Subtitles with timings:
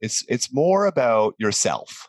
[0.00, 2.08] it's it's more about yourself.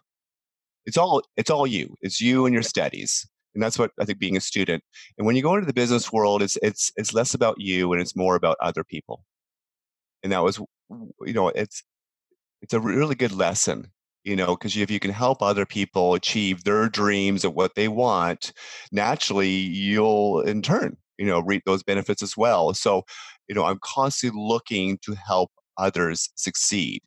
[0.85, 1.95] It's all it's all you.
[2.01, 4.83] It's you and your studies and that's what i think being a student
[5.17, 8.01] and when you go into the business world it's it's it's less about you and
[8.01, 9.23] it's more about other people.
[10.23, 10.59] And that was
[11.25, 11.83] you know it's
[12.61, 13.91] it's a really good lesson
[14.23, 17.87] you know because if you can help other people achieve their dreams and what they
[17.87, 18.51] want
[18.91, 22.73] naturally you'll in turn you know reap those benefits as well.
[22.73, 23.03] So
[23.47, 27.01] you know i'm constantly looking to help others succeed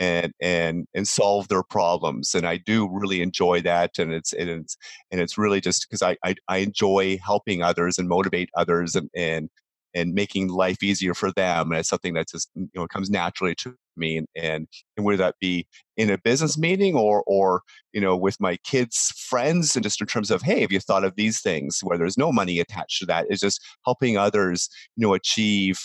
[0.00, 4.48] and and and solve their problems and i do really enjoy that and it's and
[4.48, 4.76] it's
[5.12, 9.10] and it's really just because I, I, I enjoy helping others and motivate others and
[9.14, 9.48] and
[9.92, 13.54] and making life easier for them and it's something that just you know comes naturally
[13.56, 18.00] to me and, and and whether that be in a business meeting or or you
[18.00, 21.16] know with my kids friends and just in terms of hey have you thought of
[21.16, 21.80] these things?
[21.82, 25.80] where there's no money attached to that is just helping others you know achieve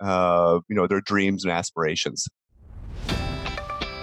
[0.00, 2.26] uh, you know their dreams and aspirations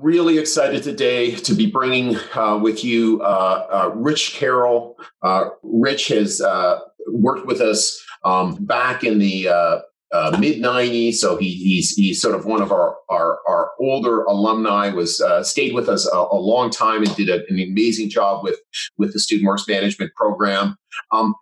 [0.00, 4.96] really excited today to be bringing uh, with you uh, uh, Rich Carroll.
[5.22, 9.80] Uh, Rich has uh, worked with us um, back in the uh,
[10.38, 14.90] mid 90s, so he, he's he's sort of one of our our, our older alumni.
[14.90, 18.58] Was stayed with us a, a, long time and did a, an amazing job with
[18.98, 20.76] with the Student Works Management Program.
[21.12, 21.34] Um,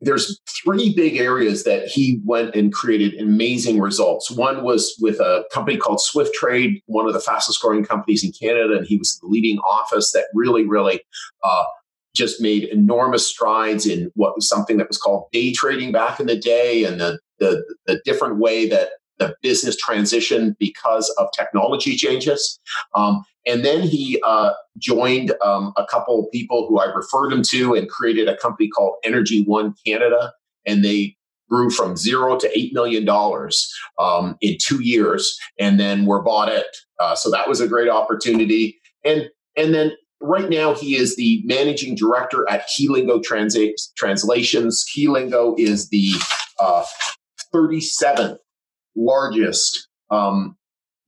[0.00, 4.30] there's three big areas that he went and created amazing results.
[4.30, 8.32] One was with a company called Swift Trade, one of the fastest growing companies in
[8.32, 11.00] Canada, and he was the leading office that really, really
[11.42, 11.64] uh,
[12.14, 16.26] just made enormous strides in what was something that was called day trading back in
[16.26, 21.96] the day, and the the, the different way that the business transition because of technology
[21.96, 22.58] changes.
[22.94, 27.42] Um, and then he uh, joined um, a couple of people who I referred him
[27.50, 30.32] to and created a company called Energy One Canada.
[30.66, 31.16] And they
[31.48, 33.08] grew from zero to $8 million
[33.98, 36.64] um, in two years and then were bought out.
[37.00, 38.78] Uh, so that was a great opportunity.
[39.04, 44.84] And, and then right now he is the managing director at Keylingo Trans- Translations.
[44.94, 46.12] Keylingo is the
[46.60, 46.84] uh,
[47.54, 48.38] 37th
[48.96, 50.56] largest um,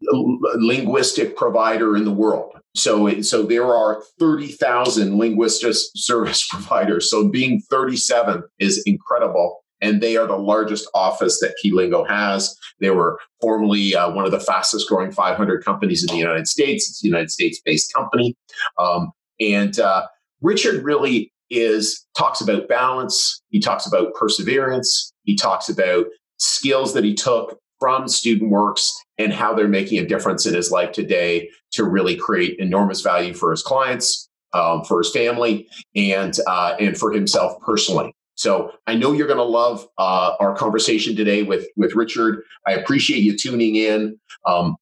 [0.02, 2.52] linguistic provider in the world.
[2.74, 7.10] So, so there are 30,000 linguistic service providers.
[7.10, 9.58] So being 37 is incredible.
[9.82, 12.54] And they are the largest office that Keylingo has.
[12.80, 16.88] They were formerly uh, one of the fastest growing 500 companies in the United States.
[16.88, 18.36] It's a United States based company.
[18.78, 20.06] Um, and uh,
[20.42, 23.42] Richard really is talks about balance.
[23.48, 25.14] He talks about perseverance.
[25.22, 26.06] He talks about
[26.38, 30.70] skills that he took from Student Works and how they're making a difference in his
[30.70, 36.36] life today to really create enormous value for his clients, um, for his family, and
[36.46, 38.14] uh, and for himself personally.
[38.34, 42.42] So I know you're going to love uh, our conversation today with with Richard.
[42.66, 44.18] I appreciate you tuning in.
[44.46, 44.76] Um,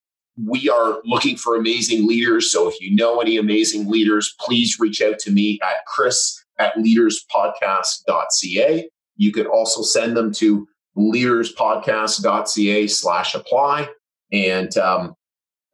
[0.47, 2.53] we are looking for amazing leaders.
[2.53, 6.75] So if you know any amazing leaders, please reach out to me at chris at
[6.77, 8.91] leaderspodcast.ca.
[9.17, 13.89] You could also send them to leaderspodcast.ca slash apply.
[14.33, 15.15] And um,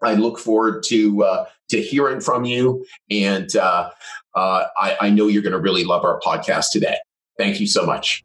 [0.03, 2.85] I look forward to uh, to hearing from you.
[3.11, 3.91] And uh,
[4.35, 6.97] uh, I, I know you're going to really love our podcast today.
[7.39, 8.25] Thank you so much.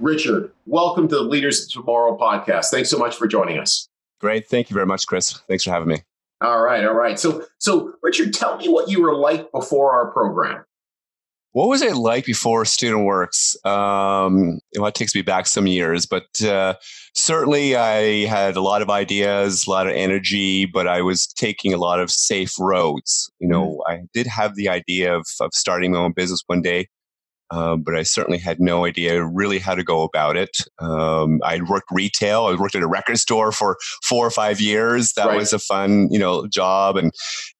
[0.00, 2.66] Richard, welcome to the Leaders of Tomorrow podcast.
[2.66, 3.88] Thanks so much for joining us.
[4.20, 4.46] Great.
[4.46, 5.32] Thank you very much, Chris.
[5.48, 6.02] Thanks for having me.
[6.40, 6.84] All right.
[6.84, 7.18] All right.
[7.18, 10.64] So, so Richard, tell me what you were like before our program.
[11.58, 13.56] What was it like before Student Works?
[13.64, 16.74] Um, well, it takes me back some years, but uh,
[17.16, 21.74] certainly I had a lot of ideas, a lot of energy, but I was taking
[21.74, 23.28] a lot of safe roads.
[23.40, 23.92] You know, mm-hmm.
[23.92, 26.86] I did have the idea of, of starting my own business one day,
[27.50, 30.58] um, but I certainly had no idea really how to go about it.
[30.78, 32.46] Um, I worked retail.
[32.46, 35.12] I worked at a record store for four or five years.
[35.12, 35.36] That right.
[35.36, 37.12] was a fun, you know, job, and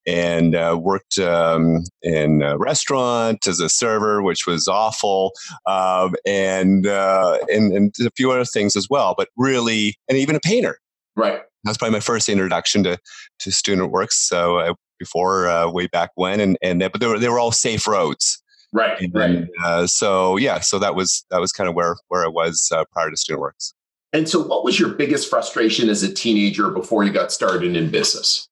[0.07, 5.33] and uh, worked um, in a restaurant as a server, which was awful,
[5.67, 9.15] um, and, uh, and and a few other things as well.
[9.17, 10.79] But really, and even a painter.
[11.17, 11.41] Right.
[11.65, 12.99] That's probably my first introduction to
[13.41, 14.19] to student works.
[14.29, 17.53] So uh, before uh, way back when, and and but they were they were all
[17.53, 18.43] safe roads.
[18.73, 19.01] Right.
[19.01, 19.49] And, right.
[19.65, 22.85] Uh, so yeah, so that was that was kind of where where I was uh,
[22.93, 23.75] prior to Student Works.
[24.13, 27.91] And so, what was your biggest frustration as a teenager before you got started in
[27.91, 28.49] business?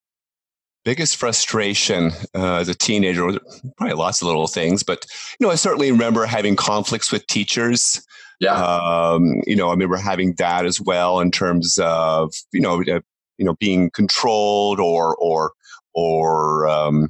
[0.85, 3.27] Biggest frustration uh, as a teenager,
[3.77, 5.05] probably lots of little things, but
[5.41, 8.05] you know, I certainly remember having conflicts with teachers.
[8.39, 8.53] Yeah.
[8.53, 13.01] Um, you know, I remember having that as well in terms of you know, uh,
[13.39, 15.53] you know, being controlled or or
[15.95, 17.09] or um,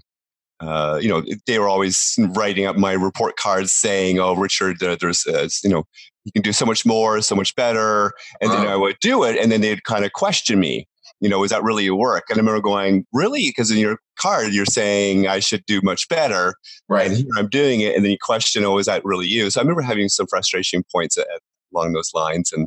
[0.60, 5.26] uh, you know, they were always writing up my report cards saying, "Oh, Richard, there's,
[5.26, 5.84] uh, you know,
[6.24, 9.36] you can do so much more, so much better," and then I would do it,
[9.38, 10.86] and then they'd kind of question me.
[11.20, 12.24] You know, is that really your work?
[12.28, 16.08] And I remember going, "Really?" Because in your card, you're saying I should do much
[16.08, 16.54] better,
[16.88, 17.08] right?
[17.08, 19.60] And here I'm doing it, and then you question, "Oh, is that really you?" So
[19.60, 21.26] I remember having some frustration points at,
[21.74, 22.66] along those lines, and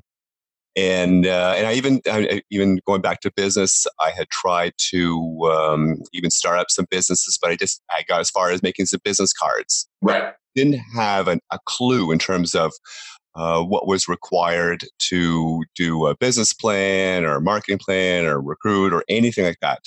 [0.80, 5.40] and uh, and I even I, even going back to business, I had tried to
[5.52, 8.86] um, even start up some businesses, but I just I got as far as making
[8.86, 9.88] some business cards.
[10.02, 10.34] Right.
[10.56, 12.72] Didn't have an, a clue in terms of
[13.36, 18.94] uh, what was required to do a business plan or a marketing plan or recruit
[18.94, 19.80] or anything like that.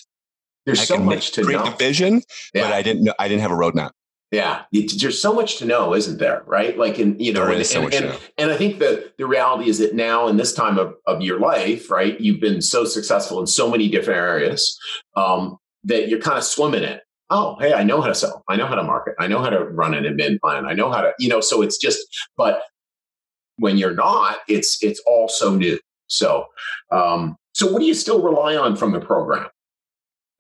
[0.67, 1.65] There's I so much to create know.
[1.71, 2.23] the vision,
[2.55, 2.63] Yeah.
[2.65, 3.91] but I didn't know I didn't have a roadmap.
[4.33, 6.43] Yeah, it, there's so much to know, isn't there?
[6.47, 6.79] Right?
[6.79, 9.79] Like, in you know, and, so and, and, and I think that the reality is
[9.79, 13.47] that now, in this time of, of your life, right, you've been so successful in
[13.47, 14.79] so many different areas
[15.17, 16.99] um, that you're kind of swimming in.
[17.29, 18.43] Oh, hey, I know how to sell.
[18.49, 19.15] I know how to market.
[19.19, 20.65] I know how to run an admin plan.
[20.65, 21.43] I know how to, you know.
[21.43, 22.01] So it's just,
[22.39, 22.63] but
[23.57, 25.79] when you're not, it's it's all so new.
[26.07, 26.47] So,
[26.91, 29.49] um, so what do you still rely on from the program?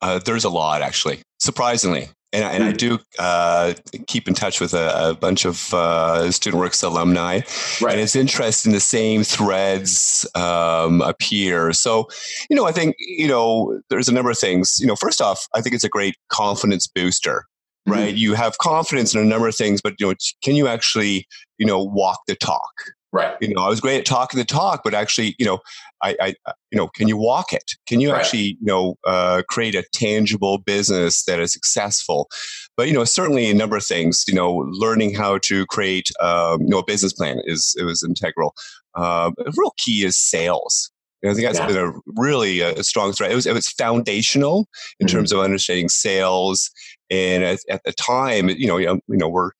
[0.00, 2.09] Uh, there's a lot, actually, surprisingly.
[2.32, 2.76] And, I- and I Mm.
[2.79, 3.75] do uh,
[4.06, 7.40] keep in touch with a, a bunch of uh, StudentWorks alumni.
[7.81, 7.93] Right.
[7.93, 11.73] And it's interesting, the same threads um, appear.
[11.75, 12.08] So,
[12.49, 14.79] you know, I think, you know, there's a number of things.
[14.81, 17.44] You know, first off, I think it's a great confidence booster,
[17.88, 17.99] Mm-hmm.
[17.99, 18.14] right?
[18.14, 20.14] You have confidence in a number of things, but, you know,
[20.44, 21.26] can you actually,
[21.58, 22.73] you know, walk the talk?
[23.12, 23.37] Right.
[23.43, 25.59] you know, I was great at talking the talk, but actually, you know,
[26.03, 26.29] I, I
[26.70, 27.73] you know, can you walk it?
[27.87, 28.20] Can you Right.
[28.20, 32.29] actually, you know, uh, create a tangible business that is successful?
[32.76, 34.25] But you know, certainly a number of things.
[34.26, 38.03] You know, learning how to create, um, you know, a business plan is it was
[38.03, 38.55] integral.
[38.94, 40.91] Um, a real key is sales.
[41.23, 41.67] And I think that's Yeah.
[41.67, 43.31] been a really a, a strong thread.
[43.31, 44.69] It was it was foundational
[45.00, 45.11] in Mhm.
[45.12, 46.70] terms of understanding sales.
[47.11, 49.50] And at, at the time, you know, you know, you know, we're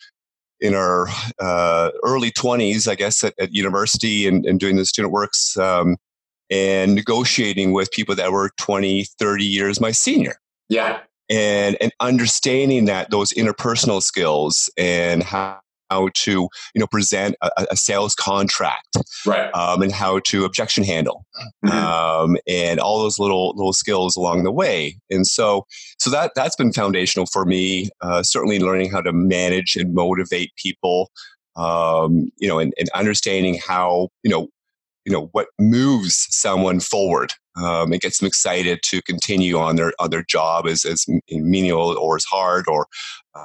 [0.62, 1.09] in our
[1.41, 5.97] uh, early 20s, I guess, at, at university and, and doing the student works um,
[6.50, 10.37] and negotiating with people that were 20, 30 years my senior.
[10.69, 11.00] Yeah.
[11.29, 15.62] And, and understanding that those interpersonal skills and how,
[15.93, 16.33] how to
[16.75, 18.97] you know present a, a sales contract
[19.27, 19.50] Right.
[19.55, 21.25] um, and how to objection handle
[21.65, 21.71] Mhm.
[21.71, 24.97] um, and all those little little skills along the way.
[25.11, 25.67] And so,
[25.99, 27.89] so that that's been foundational for me.
[28.00, 31.11] Uh, certainly, learning how to manage and motivate people.
[31.55, 34.49] Um, you know, and, and understanding how you know,
[35.05, 39.93] you know what moves someone forward um, and gets them excited to continue on their
[39.99, 42.87] on their job as as menial or as hard or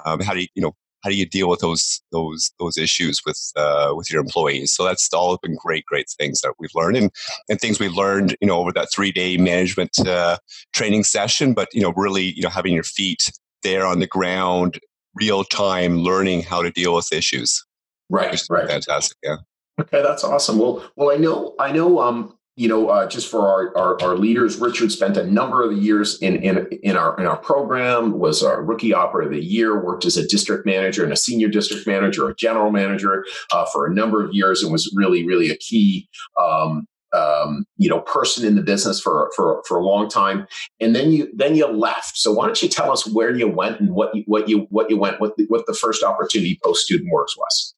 [0.06, 0.74] um, how do you you know
[1.04, 4.74] how do you deal with those those those issues with uh, with your employees?
[4.74, 7.12] So that's all been great, great things that we've learned and
[7.50, 10.38] and things we learned, you know, over that three day management uh,
[10.74, 11.54] training session.
[11.54, 13.32] But you know, really, you know, having your feet
[13.64, 14.80] there on the ground,
[15.16, 17.66] real time, learning how to deal with issues.
[18.10, 18.42] Right.
[18.50, 18.68] Right.
[18.68, 19.18] fantastic.
[19.24, 19.38] Yeah.
[19.80, 20.58] Okay, that's awesome.
[20.58, 22.00] Well, well, I know, I know.
[22.00, 25.77] Um, you know, uh, just for our, our our leaders, Richard spent a number of
[25.77, 28.18] years in in in our in our program.
[28.18, 29.79] Was our rookie operator of the year.
[29.79, 33.86] Worked as a district manager and a senior district manager, a general manager uh, for
[33.86, 36.10] a number of years, and was really really a key.
[36.41, 40.48] Um, um, you know, person in the business for for for a long time,
[40.82, 42.17] and then you then you left.
[42.17, 44.89] So why don't you tell us where you went and what you what you what
[44.89, 47.75] you went what the, what the first opportunity post student works was?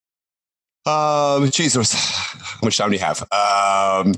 [0.86, 1.52] Um,
[1.92, 3.22] how much time do you have?
[3.32, 4.16] Um,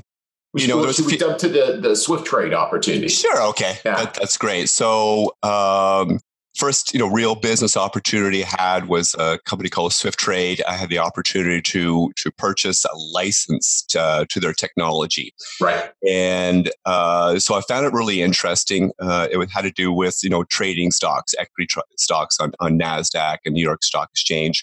[0.54, 3.08] We You know, should- we few- jump to the the Swift trade opportunity?
[3.08, 3.42] Sure.
[3.50, 3.78] Okay.
[3.84, 3.96] Yeah.
[3.96, 4.68] That, that's great.
[4.68, 6.20] So, um,
[6.58, 10.62] first, you know, real business opportunity I had was a company called Swift Trade.
[10.68, 15.90] I had the opportunity to to purchase a license to, to their technology, Right.
[16.06, 18.92] and uh, so I found it really interesting.
[19.00, 22.78] Uh, it had to do with you know trading stocks, equity tr- stocks on on
[22.78, 24.62] Nasdaq and New York Stock Exchange,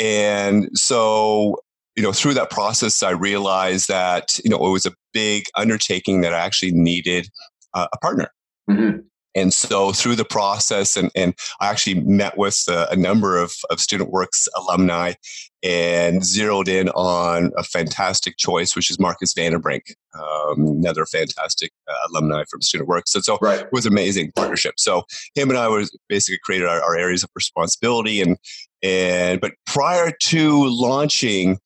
[0.00, 1.60] and so
[1.96, 6.20] you know through that process, I realized that you know it was a big undertaking
[6.22, 7.28] that I actually needed
[7.74, 8.28] uh, a partner.
[8.70, 9.04] Mhm.
[9.34, 13.54] And so through the process, and, and I actually met with a, a number of,
[13.70, 15.14] of Student Works alumni
[15.62, 21.94] and zeroed in on a fantastic choice, which is Marcus Vanderbrink, um, another fantastic uh,
[22.10, 23.14] alumni from Student Works.
[23.14, 23.60] And so Right.
[23.60, 24.74] it was amazing partnership.
[24.76, 28.36] So him and I was basically created our, our areas of responsibility and
[28.82, 31.58] and but prior to launching,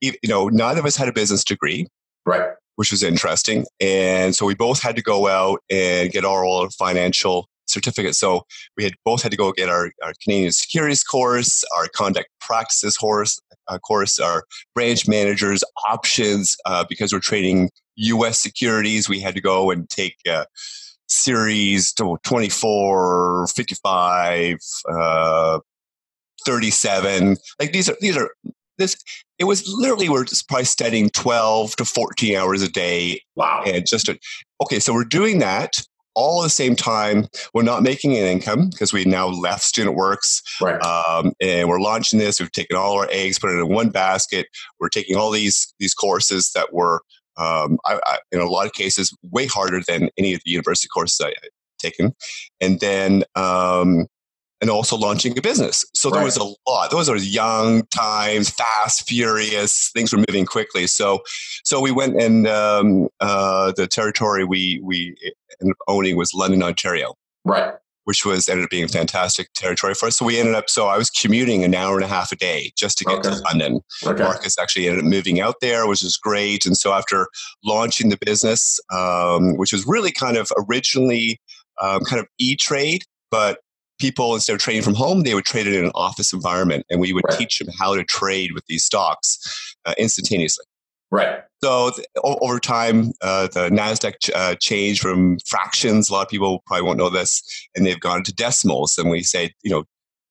[0.00, 1.86] you know, neither of us had a business degree.
[2.26, 2.52] Right.
[2.76, 3.66] which was interesting.
[3.80, 8.14] And so we both had to go out and get our own financial certificate.
[8.14, 8.44] So
[8.76, 12.96] we had both had to go get our, our Canadian securities course, our conduct practices
[12.96, 13.38] course,
[13.68, 18.38] uh, course, our branch managers options uh, because we're trading U.S.
[18.38, 19.08] securities.
[19.08, 20.44] We had to go and take uh,
[21.08, 24.58] series 24, 55,
[24.90, 25.60] uh,
[26.44, 27.36] 37.
[27.60, 28.30] Like these are these are
[28.78, 28.96] this
[29.38, 33.62] it was literally we're just probably studying 12 to 14 hours a day wow.
[33.64, 34.18] and just a,
[34.62, 35.80] okay so we're doing that
[36.14, 37.26] all at the same time.
[37.52, 40.80] We're not making an income because we now left student works right.
[40.82, 42.40] um, and we're launching this.
[42.40, 44.46] We've taken all our eggs put it in one basket.
[44.80, 47.02] We're taking all these these courses that were
[47.36, 50.88] um, I, I, in a lot of cases way harder than any of the university
[50.88, 52.14] courses i had taken.
[52.60, 54.06] And then um,
[54.64, 55.84] and also launching a business.
[55.92, 56.90] So there was a lot.
[56.90, 59.90] Those are young times, fast, furious.
[59.92, 60.86] Things were moving quickly.
[60.86, 61.20] So,
[61.64, 65.14] so we went and um, uh, the territory we we
[65.60, 67.12] ended up owning was London, Ontario.
[67.44, 67.74] Right.
[68.04, 70.16] Which was ended up being a fantastic territory for us.
[70.16, 70.70] So we ended up.
[70.70, 73.36] So I was commuting an hour and a half a day just to get okay.
[73.36, 73.80] to London.
[74.02, 74.22] Okay.
[74.22, 76.64] Marcus actually ended up moving out there, which was great.
[76.64, 77.28] And so after
[77.62, 81.38] launching the business, um, which was really kind of originally
[81.82, 83.58] um, kind of e trade, but
[83.98, 87.00] people instead of trading from home they would trade it in an office environment and
[87.00, 87.38] we would right.
[87.38, 90.64] teach them how to trade with these stocks uh, instantaneously.
[91.10, 91.40] Right.
[91.62, 96.10] So th- over time uh, the nasdaq ch- uh, changed from fractions.
[96.10, 97.42] A lot of people probably won't know this
[97.74, 99.84] and they've gone to decimals and we say you know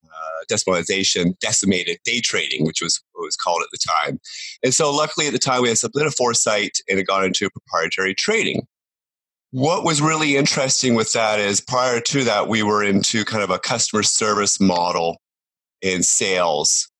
[0.04, 4.20] uh, decimalization decimated day trading which was what was called at the time.
[4.62, 7.24] And so luckily at the time we had a bit of foresight and it got
[7.24, 8.66] into proprietary trading
[9.54, 13.50] what was really interesting with that is prior to that, we were into kind of
[13.50, 15.18] a customer service model
[15.80, 16.90] in sales,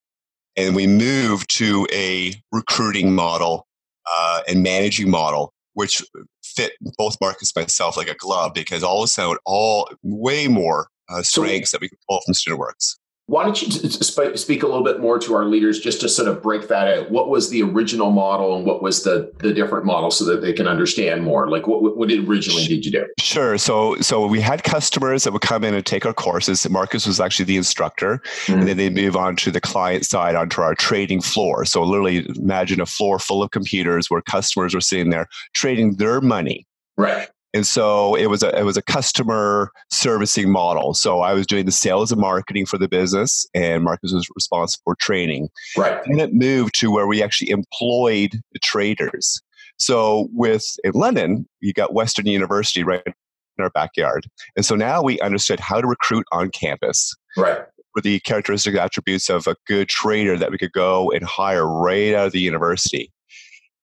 [0.56, 3.66] and we moved to a recruiting model
[4.08, 6.00] uh, and managing model, which
[6.44, 10.46] fit both Marcus and myself like a glove because all of a sudden, all way
[10.46, 12.98] more uh, strengths so, that we could pull from StudentWorks.
[13.26, 16.42] Why don't you speak a little bit more to our leaders just to sort of
[16.42, 17.10] break that out?
[17.10, 20.52] What was the original model and what was the the different model so that they
[20.52, 21.48] can understand more?
[21.48, 23.06] Like what what originally did you do?
[23.18, 23.56] Sure.
[23.56, 26.68] So so we had customers that would come in and take our courses.
[26.68, 28.60] Marcus was actually the instructor, mm-hmm.
[28.60, 31.64] and then they move on to the client side onto our trading floor.
[31.64, 36.20] So literally imagine a floor full of computers where customers were sitting there trading their
[36.20, 36.66] money.
[36.96, 37.28] Right.
[37.54, 40.92] And so it was a it was a customer servicing model.
[40.92, 44.82] So I was doing the sales and marketing for the business, and Marcus was responsible
[44.84, 45.48] for training.
[45.76, 46.04] Right.
[46.06, 49.40] And it moved to where we actually employed the traders.
[49.76, 53.14] So with in London, you got Western University right in
[53.60, 57.14] our backyard, and so now we understood how to recruit on campus.
[57.36, 57.60] Right.
[57.94, 62.12] For the characteristic attributes of a good trader that we could go and hire right
[62.12, 63.12] out of the university.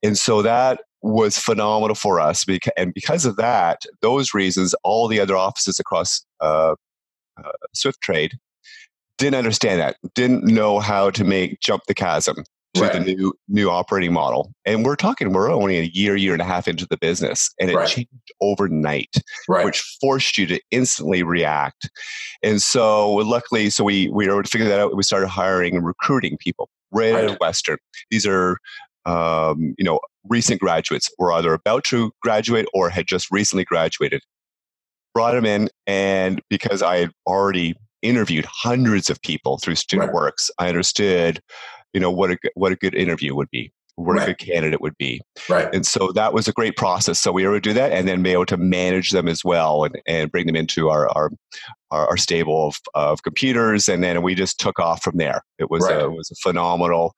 [0.04, 2.46] And so that was phenomenal for us.
[2.78, 6.76] And because of that, those reasons, all the other offices across uh,
[7.44, 8.34] uh, Swift Trade
[9.18, 12.44] didn't understand that, didn't know how to make jump the chasm
[12.74, 12.94] to right.
[12.94, 14.54] the new new operating model.
[14.66, 17.70] And we're talking, we're only a year, year and a half into the business, and
[17.70, 17.88] it right.
[17.88, 19.14] changed overnight,
[19.50, 19.66] right.
[19.66, 21.90] which forced you to instantly react.
[22.42, 24.96] And so, luckily, so we we were able to figure that out.
[24.96, 27.26] We started hiring and recruiting people right, right.
[27.26, 27.78] out of Western.
[28.10, 28.58] These are
[29.06, 34.22] um, you know, recent graduates were either about to graduate or had just recently graduated.
[35.14, 40.16] Brought them in, and because I had already interviewed hundreds of people through Student right.
[40.16, 41.42] Works, I understood,
[41.94, 44.24] you know, what a what a good interview would be what right.
[44.24, 45.22] a good candidate would be.
[45.50, 45.74] Right.
[45.74, 47.20] And so that was a great process.
[47.20, 49.44] So we were able to do that and then be able to manage them as
[49.44, 51.30] well and, and bring them into our, our,
[51.92, 53.90] our, stable of, of computers.
[53.90, 55.42] And then we just took off from there.
[55.60, 55.98] It was, right.
[55.98, 57.16] a, it was a phenomenal,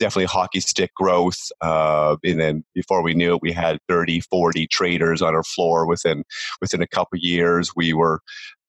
[0.00, 1.38] definitely hockey stick growth.
[1.60, 5.86] Uh, and then before we knew it, we had 30, 40 traders on our floor
[5.86, 6.24] within,
[6.60, 7.72] within a couple years.
[7.76, 8.20] We were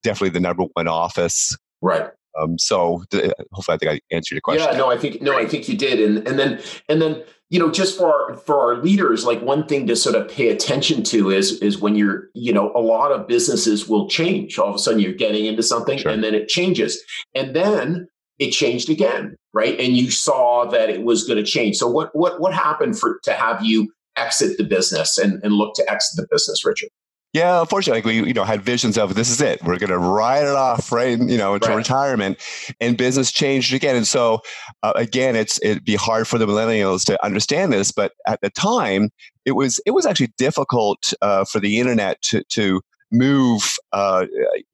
[0.03, 1.55] definitely the number one office.
[1.81, 2.09] Right.
[2.39, 4.67] Um, so th- hopefully I think I answered your question.
[4.71, 5.99] Yeah, no, I think no, I think you did.
[5.99, 9.65] And and then and then you know just for our, for our leaders like one
[9.65, 13.11] thing to sort of pay attention to is is when you're you know a lot
[13.11, 16.11] of businesses will change all of a sudden you're getting into something sure.
[16.11, 17.01] and then it changes
[17.35, 18.07] and then
[18.39, 22.09] it changed again right and you saw that it was going to change so what
[22.13, 26.17] what what happened for to have you exit the business and, and look to exit
[26.17, 26.89] the business richard
[27.33, 29.63] yeah, unfortunately, like we you know had visions of this is it.
[29.63, 31.75] We're going to ride it off right, you know, into right.
[31.75, 32.41] retirement,
[32.79, 33.95] and business changed again.
[33.95, 34.41] And so
[34.83, 38.49] uh, again, it's it'd be hard for the millennials to understand this, but at the
[38.49, 39.09] time,
[39.45, 42.81] it was it was actually difficult uh, for the internet to to
[43.11, 44.25] move uh,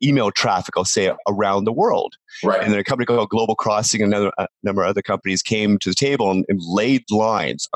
[0.02, 2.16] email traffic, I'll say, around the world.
[2.44, 2.62] Right.
[2.62, 5.78] And then a company called Global Crossing, and another a number of other companies came
[5.80, 7.68] to the table and, and laid lines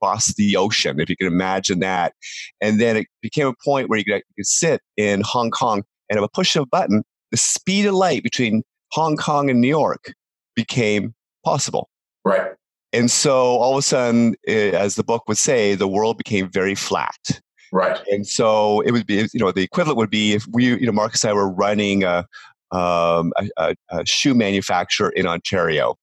[0.00, 2.14] across the ocean, if you can imagine that.
[2.60, 5.82] And then it became a point where you could, you could sit in Hong Kong
[6.08, 9.60] and at a push of a button, the speed of light between Hong Kong and
[9.60, 10.12] New York
[10.56, 11.14] became
[11.44, 11.88] possible.
[12.24, 12.52] Right.
[12.92, 16.50] And so all of a sudden, eh, as the book would say, the world became
[16.50, 17.40] very flat.
[17.72, 18.00] Right.
[18.08, 20.92] And so it would be, you know, the equivalent would be if we, you know,
[20.92, 22.26] Marcus and I were running a,
[22.72, 25.96] um, a, a, a shoe manufacturer in Ontario,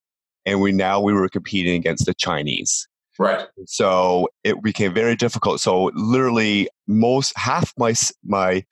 [0.46, 2.88] and we now we were competing against the Chinese.
[3.20, 3.48] Right.
[3.66, 5.60] So it became very difficult.
[5.60, 7.94] So literally, most half my
[8.24, 8.64] my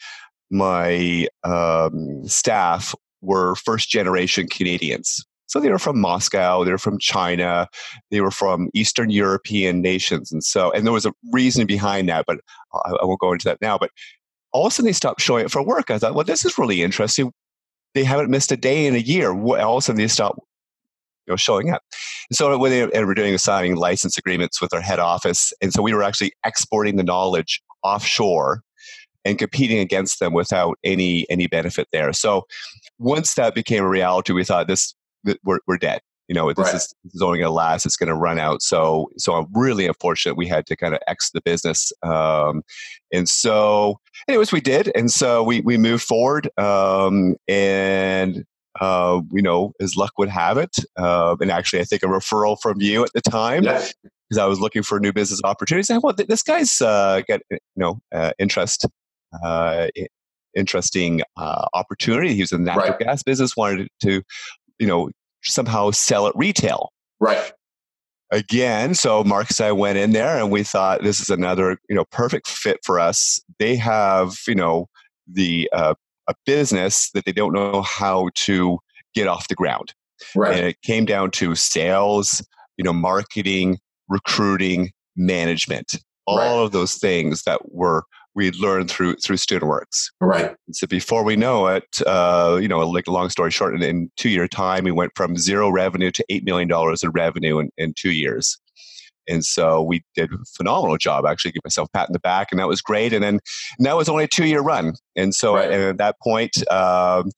[0.51, 5.25] my um, staff were first generation Canadians.
[5.47, 7.67] So they were from Moscow, they were from China,
[8.09, 12.25] they were from Eastern European nations, and so and there was a reason behind that,
[12.27, 12.39] but
[12.73, 13.77] I, I won't go into that now.
[13.77, 13.91] But
[14.51, 15.91] all of a sudden they stopped showing up for work.
[15.91, 17.31] I thought, well, this is really interesting.
[17.93, 19.31] They haven't missed a day in a year.
[19.31, 20.39] All of a sudden they stopped
[21.27, 21.81] you know, showing up.
[22.29, 25.71] And so when they and we're doing signing license agreements with our head office, and
[25.73, 28.61] so we were actually exporting the knowledge offshore
[29.23, 32.13] and competing against them without any any benefit there.
[32.13, 32.43] So
[32.99, 34.93] once that became a reality, we thought this
[35.43, 36.01] we're, we're dead.
[36.27, 36.75] You know, this, Right.
[36.75, 37.85] is, this is only going to last.
[37.85, 38.63] It's going to run out.
[38.63, 40.35] So, so I'm really unfortunate.
[40.35, 41.91] We had to kind of exit the business.
[42.01, 42.63] Um,
[43.13, 44.91] and so, anyways, we did.
[44.95, 46.49] And so we we moved forward.
[46.57, 48.43] Um, and
[48.79, 52.57] uh, you know, as luck would have it, uh, and actually, I think a referral
[52.61, 55.89] from you at the time because I was looking for new business opportunities.
[55.89, 58.85] And well, this guy's uh, got you know uh, interest,
[59.43, 59.87] uh,
[60.55, 62.33] interesting uh, opportunity.
[62.33, 63.07] He was in the natural Right.
[63.07, 64.21] gas business, wanted to,
[64.79, 65.09] you know,
[65.43, 67.53] somehow sell at retail Right.
[68.31, 68.93] again.
[68.93, 72.05] So Marcus and I went in there, and we thought this is another you know
[72.11, 73.39] perfect fit for us.
[73.59, 74.87] They have you know
[75.27, 75.93] the uh,
[76.27, 78.79] a business that they don't know how to
[79.13, 79.93] get off the ground
[80.35, 80.55] Right.
[80.57, 82.45] and it came down to sales
[82.77, 83.77] you know marketing
[84.09, 85.95] recruiting management
[86.27, 86.65] all Right.
[86.65, 88.03] of those things that were
[88.33, 90.55] we learned through through studentworks Right.
[90.67, 94.11] and so before we know it uh, you know like long story short in, in
[94.17, 97.69] two year time we went from zero revenue to eight million dollars in revenue in,
[97.77, 98.57] in two years
[99.27, 102.47] and so we did a phenomenal job actually give myself a pat in the back
[102.51, 103.39] and that was great and then
[103.77, 105.71] and that was only a two year run and so Right.
[105.71, 107.31] and at that point um,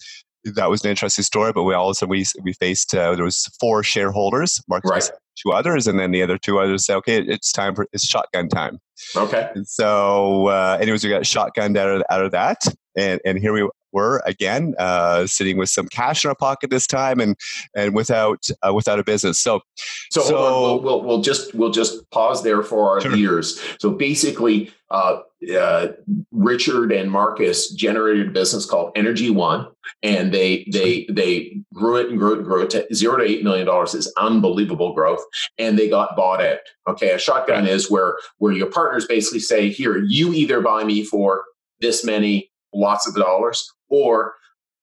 [0.43, 3.26] that was an interesting story but we all of also we we faced uh, there
[3.26, 5.10] was four shareholders mark Right.
[5.41, 8.47] two others and then the other two others said okay it's time for it's shotgun
[8.50, 8.80] time
[9.15, 9.47] Okay.
[9.54, 12.63] and so, uh, anyways, we got shotgunned out of, out of that.
[12.97, 16.88] And, and here we were again, uh, sitting with some cash in our pocket this
[16.88, 17.36] time and,
[17.76, 19.39] and without, uh, without a business.
[19.39, 19.62] So,
[20.12, 20.21] So.
[20.21, 23.12] So- We'll, we'll, we'll just we'll just pause there for our Sure.
[23.12, 23.62] leaders.
[23.80, 25.19] So basically, uh,
[25.58, 25.88] uh,
[26.32, 29.67] Richard and Marcus generated a business called Energy One,
[30.04, 33.23] and they they they grew it and grew it and grew it to zero to
[33.23, 35.23] eight million dollars is unbelievable growth,
[35.58, 36.60] and they got bought out.
[36.88, 41.04] Okay, a shotgun is where where your partners basically say, "Here, you either buy me
[41.04, 41.43] for
[41.82, 44.36] this many lots of dollars, or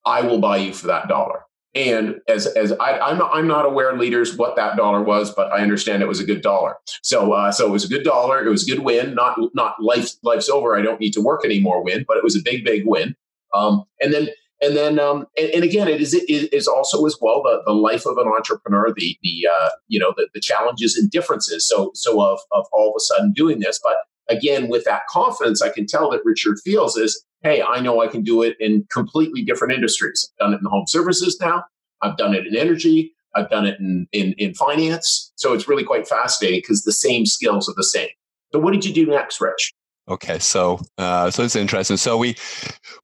[0.05, 1.41] I will buy you for that dollar."
[1.75, 5.53] And as as I, I'm not, I'm not aware, leaders, what that dollar was, but
[5.53, 6.77] I understand it was a good dollar.
[7.03, 8.45] So uh, so it was a good dollar.
[8.45, 9.15] It was a good win.
[9.15, 10.77] Not not life life's over.
[10.77, 11.83] I don't need to work anymore.
[11.83, 13.17] Win, but it was a big big win.
[13.53, 14.29] Um, and then
[14.61, 17.73] and then um, and, and again, it is it is also as well the, the
[17.73, 21.69] life of an entrepreneur, the the uh, you know the, the challenges and differences.
[21.69, 23.97] So so of of all of a sudden doing this, but
[24.29, 28.07] again with that confidence, I can tell that Richard feels is hey, I know I
[28.07, 30.31] can do it in completely different industries.
[30.41, 31.63] I've done it in home services now.
[32.01, 33.15] I've done it in energy.
[33.37, 35.31] I've done it in, in, in finance.
[35.37, 38.09] So it's really quite fascinating because the same skills are the same.
[38.53, 39.73] So what did you do next, Rich?
[40.09, 40.39] okay.
[40.39, 41.97] So, uh, so it's interesting.
[41.97, 42.37] So we,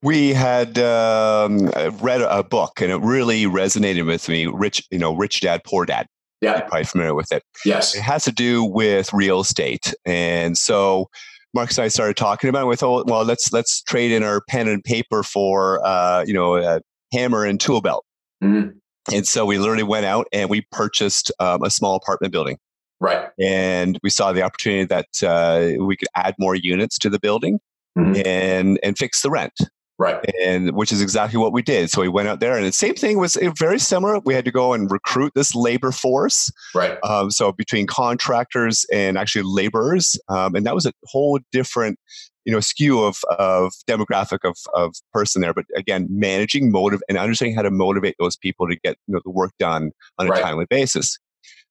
[0.03, 1.67] we had, um,
[2.01, 4.47] read a book and it really resonated with me.
[4.47, 6.07] Rich, you know, Rich Dad, Poor Dad.
[6.41, 6.61] You're Yeah.
[6.63, 7.43] probably familiar with it.
[7.65, 7.95] Yes.
[7.95, 11.09] It has to do with real estate, and so
[11.55, 14.41] Marcus and I started talking about it with, oh, well, let's let's trade in our
[14.49, 16.81] pen and paper for, uh, you know, a
[17.13, 18.05] hammer and tool belt.
[18.43, 18.75] Mhm.
[19.13, 22.59] And so we literally went out and we purchased um, a small apartment building,
[23.01, 23.29] Right.
[23.41, 27.59] and we saw the opportunity that uh, we could add more units to the building
[27.99, 28.25] Mhm.
[28.25, 29.55] and and fix the rent
[30.01, 30.25] Right.
[30.43, 31.91] and which is exactly what we did.
[31.91, 34.19] So we went out there, and the same thing was very similar.
[34.21, 36.51] We had to go and recruit this labor force.
[36.75, 36.97] Right.
[37.05, 41.99] Um, so between contractors and actually laborers, um, and that was a whole different,
[42.47, 45.53] you know, skew of of demographic of of person there.
[45.53, 49.21] But again, managing motive and understanding how to motivate those people to get you know
[49.23, 50.43] the work done on a Right.
[50.43, 51.19] timely basis.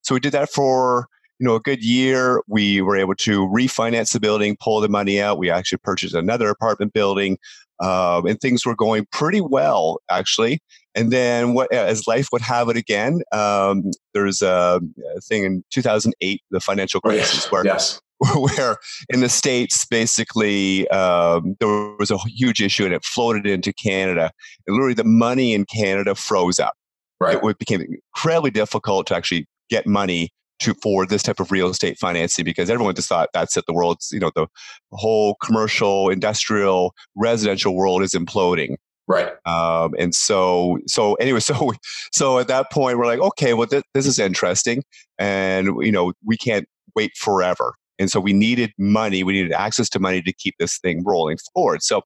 [0.02, 1.08] So we did that for
[1.40, 2.42] you know a good year.
[2.48, 5.38] We were able to refinance the building, pull the money out.
[5.38, 7.38] We actually purchased another apartment building,
[7.80, 10.60] um, and things were going pretty well actually.
[10.96, 14.82] And then, what as life would have it again, um, there's a,
[15.28, 17.52] thing in 2008, the financial Oh, crisis, yes.
[17.52, 18.02] where yes.
[18.36, 18.76] where
[19.08, 24.30] in the states basically um, there was a huge issue and it floated into canada
[24.68, 26.74] and literally the money in canada froze up
[27.22, 31.70] right it became incredibly difficult to actually get money to for this type of real
[31.70, 34.48] estate financing because everyone just thought that's it the world's you know the
[34.92, 38.76] whole commercial industrial residential world is imploding.
[39.08, 39.32] Right.
[39.46, 41.74] Um, and so so anyway so
[42.12, 44.84] so at that point we're like okay well th- this is interesting
[45.18, 47.74] and you know we can't wait forever.
[47.98, 51.38] And so we needed money we needed access to money to keep this thing rolling
[51.54, 51.82] forward.
[51.84, 52.02] So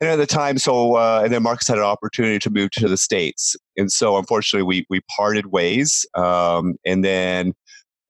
[0.00, 2.88] and at the time so uh, and then marcus had an opportunity to move to
[2.88, 3.56] the states.
[3.76, 7.54] And so unfortunately we we parted ways um, and then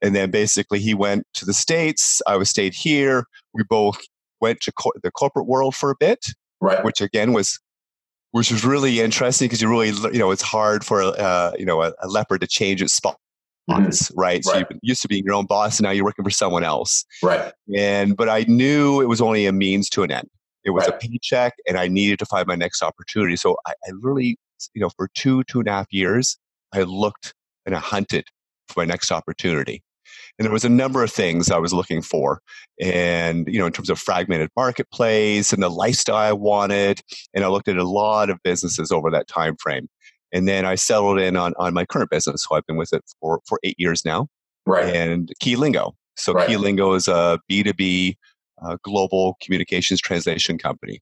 [0.03, 3.25] and then basically he went to the states i was stayed here.
[3.55, 3.99] We both
[4.41, 6.25] went to co- the corporate world for a bit
[6.61, 6.85] right.
[6.85, 7.59] which again was
[8.33, 11.83] which was really interesting because you really you know it's hard for uh, you know
[11.83, 13.19] a, a, leopard to change its spots
[13.71, 14.21] mm-hmm.
[14.21, 14.45] right?
[14.45, 14.67] So right.
[14.71, 17.05] you used to being your own boss and now you're working for someone else.
[17.23, 17.53] Right.
[17.77, 20.29] And but i knew it was only a means to an end.
[20.65, 20.95] It was right.
[20.95, 23.37] a paycheck and i needed to find my next opportunity.
[23.37, 24.39] So I, I literally
[24.75, 26.39] you know for two two and a half years
[26.73, 27.35] i looked
[27.67, 28.27] and i hunted
[28.69, 29.83] for my next opportunity
[30.39, 32.41] and there was a number of things I was looking for.
[32.81, 37.01] And, you know, in terms of fragmented marketplace and the lifestyle I wanted.
[37.35, 39.89] And I looked at a lot of businesses over that time frame.
[40.33, 42.45] And then I settled in on, on my current business.
[42.49, 44.29] So I've been with it for, for eight years now.
[44.67, 44.95] Right.
[44.95, 45.93] And Keylingo.
[46.17, 46.49] So right.
[46.49, 48.17] Keylingo is a B2B
[48.65, 51.01] uh, global communications translation company.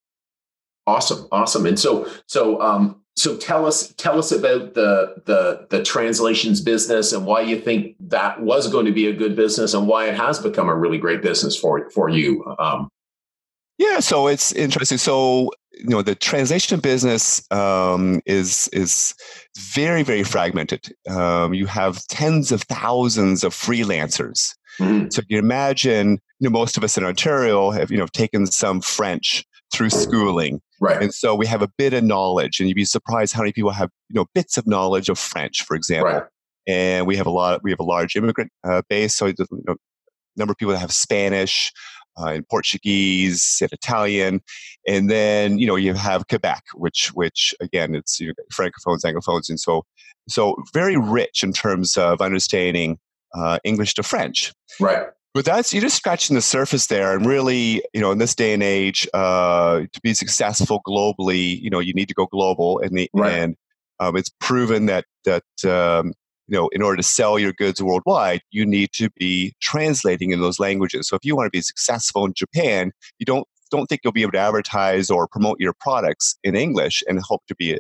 [0.86, 1.66] Awesome, awesome.
[1.66, 7.12] And so, so, um, so tell us, tell us about the the the translations business
[7.12, 10.14] and why you think that was going to be a good business and why it
[10.14, 12.44] has become a really great business for for you.
[12.59, 12.88] Um,
[13.78, 14.98] yeah, so it's interesting.
[14.98, 19.14] So you know the translation business um, is is
[19.59, 20.94] very very fragmented.
[21.09, 24.54] Um, you have tens of thousands of freelancers.
[24.78, 25.09] Mm-hmm.
[25.11, 28.80] So you imagine, you know, most of us in Ontario have you know taken some
[28.80, 30.61] French through schooling.
[30.80, 31.02] Right.
[31.02, 33.70] And so we have a bit of knowledge, and you'd be surprised how many people
[33.70, 36.12] have, you know, bits of knowledge of French, for example.
[36.12, 36.22] Right.
[36.66, 37.62] And we have a lot.
[37.62, 39.35] We have a large immigrant uh, base, so you
[39.66, 39.76] know,
[40.37, 41.72] number of people that have Spanish,
[42.18, 44.40] uh, and Portuguese, and Italian,
[44.87, 49.48] and then you know you have Quebec, which which again it's you know, francophones, anglophones,
[49.48, 49.85] and so
[50.28, 52.98] so very rich in terms of understanding
[53.35, 54.52] uh, English to French.
[54.78, 55.06] Right.
[55.32, 58.52] But that's you're just scratching the surface there, and really, you know, in this day
[58.52, 62.96] and age, uh, to be successful globally, you know, you need to go global, and
[62.96, 63.32] the, right.
[63.32, 63.56] and
[64.00, 66.12] um, it's proven that that um,
[66.48, 70.40] you know, in order to sell your goods worldwide, you need to be translating in
[70.40, 71.06] those languages.
[71.06, 72.90] So if you want to be successful in Japan,
[73.20, 77.04] you don't don't think you'll be able to advertise or promote your products in English
[77.08, 77.78] and hope to be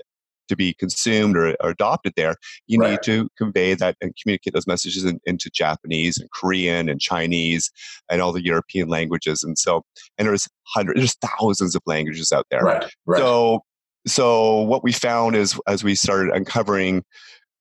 [0.50, 2.36] to be consumed or, or adopted there,
[2.66, 2.90] you right.
[2.90, 7.70] need to convey that and communicate those messages in, into Japanese and Korean and Chinese
[8.10, 9.42] and all the European languages.
[9.42, 9.82] And so,
[10.18, 12.62] and there's hundreds, there's thousands of languages out there.
[12.62, 12.84] Right.
[13.06, 13.18] right.
[13.18, 13.60] So,
[14.06, 17.02] so what we found is as we started uncovering,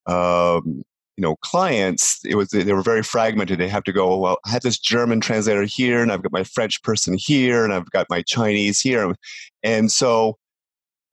[0.06, 0.84] um,
[1.18, 3.60] you know, clients, it was they were very fragmented.
[3.60, 4.18] They have to go.
[4.18, 7.74] Well, I have this German translator here, and I've got my French person here, and
[7.74, 9.14] I've got my Chinese here,
[9.62, 10.38] and so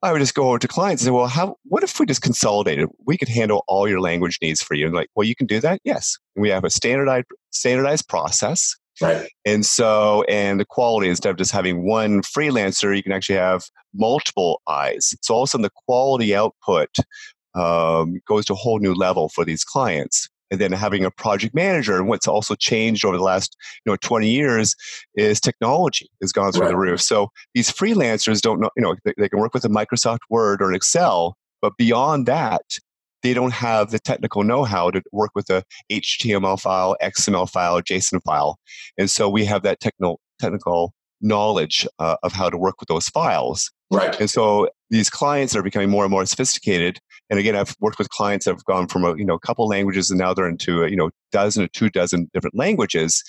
[0.02, 2.22] I would just go over to clients and say, well, how, what if we just
[2.22, 2.88] consolidated?
[3.06, 4.86] We could handle all your language needs for you.
[4.86, 5.80] And like, well, you can do that?
[5.84, 6.18] Yes.
[6.36, 8.76] we have a standardized, standardized process.
[9.00, 9.28] Right.
[9.44, 13.64] And so, and the quality, instead of just having one freelancer, you can actually have
[13.94, 15.14] multiple eyes.
[15.22, 16.90] So all of a sudden the quality output
[17.54, 21.54] um, goes to a whole new level for these clients and then having a project
[21.54, 21.96] manager.
[21.96, 24.74] And what's also changed over the last you know 20 years
[25.14, 26.70] is technology has gone through right.
[26.70, 27.00] the roof.
[27.00, 30.62] So these freelancers don't know, you know, they, they, can work with a Microsoft Word
[30.62, 32.62] or an Excel, but beyond that,
[33.22, 38.20] they don't have the technical know-how to work with a HTML file, XML file, JSON
[38.24, 38.58] file.
[38.96, 43.08] And so we have that technical technical knowledge uh, of how to work with those
[43.08, 43.72] files.
[43.90, 44.18] Right.
[44.20, 48.08] And so these clients are becoming more and more sophisticated and again, I've worked with
[48.10, 50.84] clients that have gone from a you know a couple languages and now they're into
[50.84, 53.22] a, you know dozen or two dozen different languages.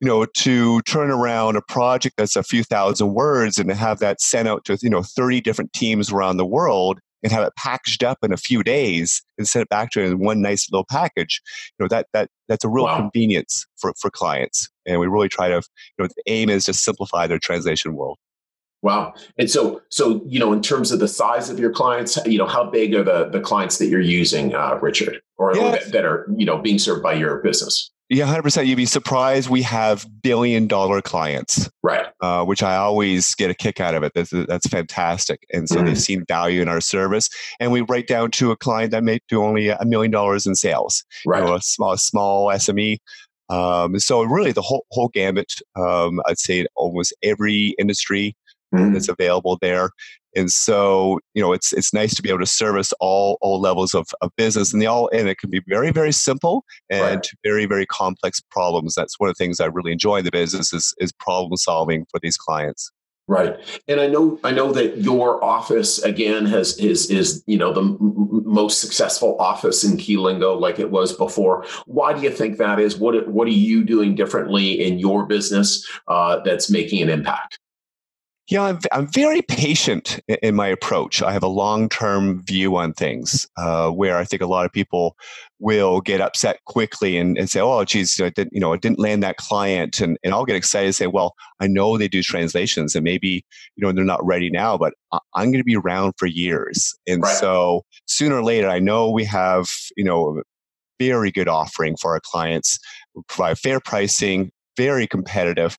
[0.00, 3.98] You know, to turn around a project that's a few thousand words and to have
[4.00, 7.56] that sent out to you know 30 different teams around the world and have it
[7.56, 10.84] packaged up in a few days and send it back to in one nice little
[10.88, 11.40] package
[11.78, 12.98] you know that that that's a real wow.
[12.98, 15.62] convenience for for clients and we really try to you
[15.98, 18.18] know the aim is to simplify their translation world
[18.82, 19.14] Wow.
[19.38, 22.46] And so, so you know, in terms of the size of your clients, you know,
[22.46, 25.70] how big are the the clients that you're using, uh, Richard, or, yeah.
[25.72, 27.90] that, that, are you know being served by your business?
[28.08, 28.68] Yeah, hundred percent.
[28.68, 29.48] You'd be surprised.
[29.50, 32.06] We have billion dollar clients, right?
[32.20, 34.12] Uh, which I always get a kick out of it.
[34.14, 35.40] That's, that's fantastic.
[35.52, 35.86] And so mm-hmm.
[35.86, 37.28] they've seen value in our service.
[37.58, 40.54] And we write down to a client that may do only a million dollars in
[40.54, 41.40] sales, right?
[41.40, 42.98] You know, a small, small SME
[43.48, 45.54] Um, so really, the whole whole gambit.
[45.76, 48.36] Um, I'd say almost every industry
[48.74, 48.92] mm-hmm.
[48.92, 49.90] that's available there.
[50.34, 53.94] And so, you know, it's it's nice to be able to service all all levels
[53.94, 57.30] of, of business, and they all and it can be very very simple and right.
[57.42, 58.94] very very complex problems.
[58.94, 62.04] That's one of the things I really enjoy in the business is is problem solving
[62.10, 62.92] for these clients.
[63.28, 63.56] Right,
[63.88, 67.80] and I know I know that your office again has is is you know the
[67.80, 67.96] m-
[68.44, 71.64] most successful office in Keylingo like it was before.
[71.86, 72.98] Why do you think that is?
[72.98, 77.58] What what are you doing differently in your business uh, that's making an impact?
[78.48, 81.20] Yeah, I'm, I'm very patient in my approach.
[81.20, 84.72] I have a long term view on things uh, where I think a lot of
[84.72, 85.16] people
[85.58, 89.00] will get upset quickly and, and say, oh, geez, I didn't, you know, I didn't
[89.00, 90.00] land that client.
[90.00, 93.44] And, and I'll get excited and say, well, I know they do translations and maybe,
[93.74, 94.94] you know, they're not ready now, but
[95.34, 96.94] I'm going to be around for years.
[97.08, 97.36] And right.
[97.36, 100.40] so sooner or later, I know we have, you know,
[101.00, 102.78] very good offering for our clients.
[103.14, 105.76] We provide fair pricing, very competitive.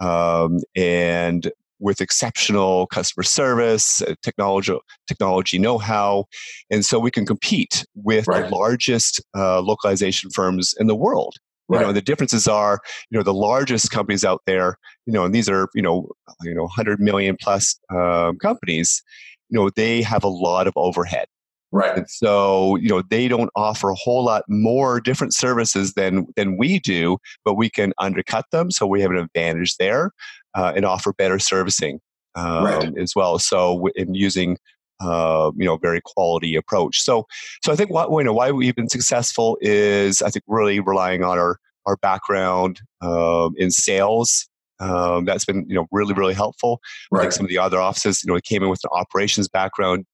[0.00, 1.50] Um, and
[1.80, 6.26] with exceptional customer service, uh, technology, technology know-how,
[6.70, 8.48] and so we can compete with right.
[8.48, 11.34] the largest uh, localization firms in the world.
[11.68, 11.80] Right.
[11.80, 15.32] You know, the differences are, you know, the largest companies out there, you know, and
[15.32, 16.08] these are, you know,
[16.42, 19.02] you know, hundred million plus um, companies.
[19.50, 21.26] You know, they have a lot of overhead.
[21.72, 21.96] Right.
[21.96, 26.58] And so, you know, they don't offer a whole lot more different services than than
[26.58, 28.72] we do, but we can undercut them.
[28.72, 30.10] So we have an advantage there
[30.54, 32.00] uh, and offer better servicing
[32.34, 32.98] um, right.
[32.98, 33.38] as well.
[33.38, 34.56] So in using
[35.00, 37.00] uh, you know very quality approach.
[37.00, 37.26] So
[37.64, 41.22] so I think what you know why we've been successful is I think really relying
[41.24, 44.46] on our our background um, in sales.
[44.78, 46.80] Um, that's been you know really really helpful.
[47.10, 47.20] Right.
[47.20, 50.04] I think some of the other offices you know came in with an operations background.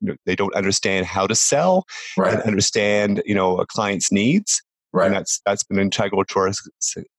[0.00, 1.84] You know, they don't understand how to sell
[2.18, 2.34] right.
[2.34, 4.62] and understand you know a client's needs.
[4.92, 5.06] Right.
[5.06, 6.52] And that's that's been integral to our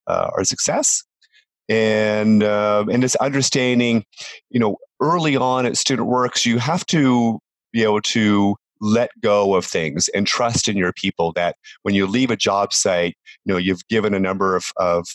[0.08, 1.04] uh, our success
[1.70, 4.04] and uh, and it's understanding
[4.50, 7.40] you know early on at student works you have to
[7.74, 12.06] be able to let go of things and trust in your people that when you
[12.06, 15.08] leave a job site you know you've given a number of of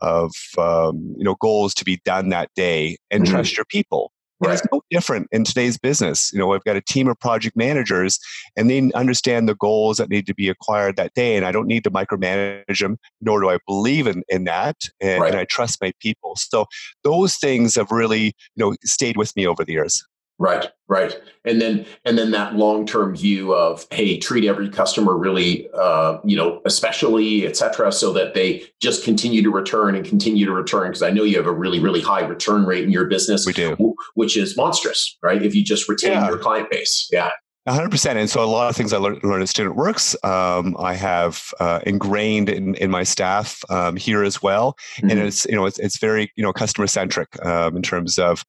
[0.00, 3.34] of um, you know goals to be done that day and mm-hmm.
[3.34, 4.12] trust your people
[4.42, 4.54] Right.
[4.54, 6.30] It's no different in today's business.
[6.32, 8.18] You know, I've got a team of project managers
[8.56, 11.36] and they understand the goals that need to be acquired that day.
[11.36, 14.76] And I don't need to micromanage them, nor do I believe in, in that.
[15.00, 15.30] And, right.
[15.30, 16.34] and I trust my people.
[16.36, 16.66] So
[17.04, 20.04] those things have really, you know, stayed with me over the years.
[20.42, 25.16] Right, right, and then and then that long term view of hey, treat every customer
[25.16, 30.04] really, uh, you know, especially et cetera, so that they just continue to return and
[30.04, 30.88] continue to return.
[30.88, 33.52] Because I know you have a really really high return rate in your business, we
[33.52, 35.40] do, which is monstrous, right?
[35.40, 36.28] If you just retain yeah.
[36.28, 37.30] your client base, yeah.
[37.68, 38.16] 100%.
[38.16, 41.54] And so a lot of things I learned, learned at Student Works, um, I have
[41.60, 44.74] uh, ingrained in, in my staff um, here as well.
[44.96, 45.10] Mm-hmm.
[45.10, 48.44] And it's, you know, it's, it's very, you know, customer centric um, in terms of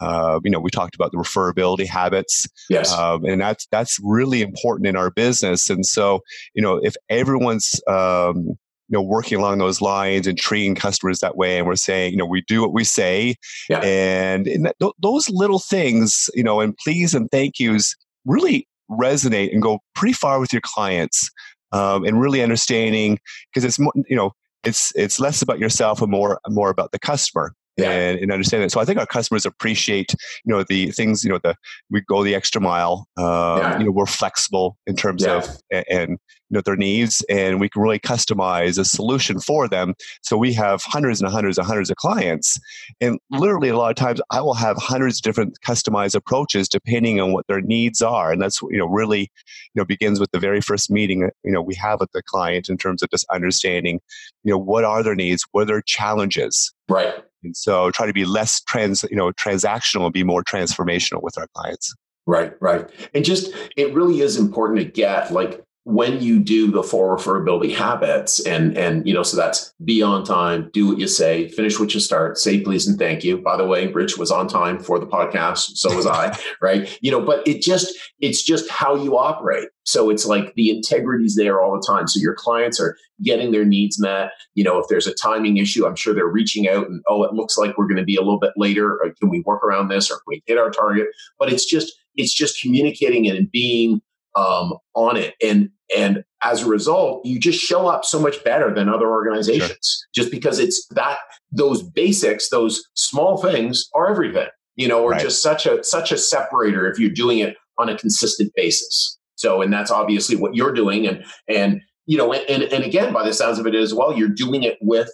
[0.00, 4.42] uh, you know, we talked about the referability habits, yes, um, and that's that's really
[4.42, 5.70] important in our business.
[5.70, 6.20] And so,
[6.54, 11.36] you know, if everyone's um, you know working along those lines and treating customers that
[11.36, 13.34] way, and we're saying, you know, we do what we say,
[13.70, 13.80] yeah.
[13.80, 18.68] and, and that, th- those little things, you know, and please and thank yous really
[18.90, 21.30] resonate and go pretty far with your clients,
[21.72, 23.18] um, and really understanding
[23.52, 24.32] because it's more, you know
[24.66, 27.90] it's it's less about yourself and more more about the customer yeah.
[27.90, 28.72] and, and understand it.
[28.72, 31.54] So I think our customers appreciate, you know, the things, you know, the
[31.90, 33.06] we go the extra mile.
[33.16, 33.78] Um, yeah.
[33.78, 35.36] You know, we're flexible in terms yeah.
[35.36, 35.48] of
[35.90, 39.94] and you know their needs, and we can really customize a solution for them.
[40.22, 42.58] So we have hundreds and hundreds and hundreds of clients,
[43.00, 47.20] and literally a lot of times I will have hundreds of different customized approaches depending
[47.20, 50.38] on what their needs are, and that's you know really you know begins with the
[50.38, 54.00] very first meeting you know we have with the client in terms of just understanding,
[54.44, 58.12] you know, what are their needs, what are their challenges, right and so try to
[58.12, 61.94] be less trans, you know, transactional and be more transformational with our clients.
[62.26, 62.88] Right, right.
[63.14, 67.72] And just it really is important to get like when you do the four referability
[67.72, 71.78] habits and and you know so that's be on time do what you say finish
[71.78, 73.38] what you start say please and thank you.
[73.38, 76.98] By the way rich was on time for the podcast so was i right?
[77.02, 79.68] You know but it just it's just how you operate.
[79.84, 82.08] So it's like the integrity's there all the time.
[82.08, 84.30] So your clients are getting their needs met.
[84.56, 87.32] You know if there's a timing issue i'm sure they're reaching out and oh it
[87.32, 88.94] looks like we're going to be a little bit later.
[88.94, 90.10] Or can we work around this?
[90.10, 91.06] Or can we hit our target?
[91.38, 94.00] But it's just it's just communicating and being
[94.36, 95.34] um, on it.
[95.42, 99.68] And and as a result, you just show up so much better than other organizations
[99.68, 100.22] sure.
[100.22, 101.18] just because it's that
[101.52, 105.20] those basics, those small things are everything, you know, or right.
[105.20, 109.18] just such a such a separator if you're doing it on a consistent basis.
[109.36, 111.06] So, and that's obviously what you're doing.
[111.06, 114.28] And and you know, and, and again, by the sounds of it as well, you're
[114.28, 115.10] doing it with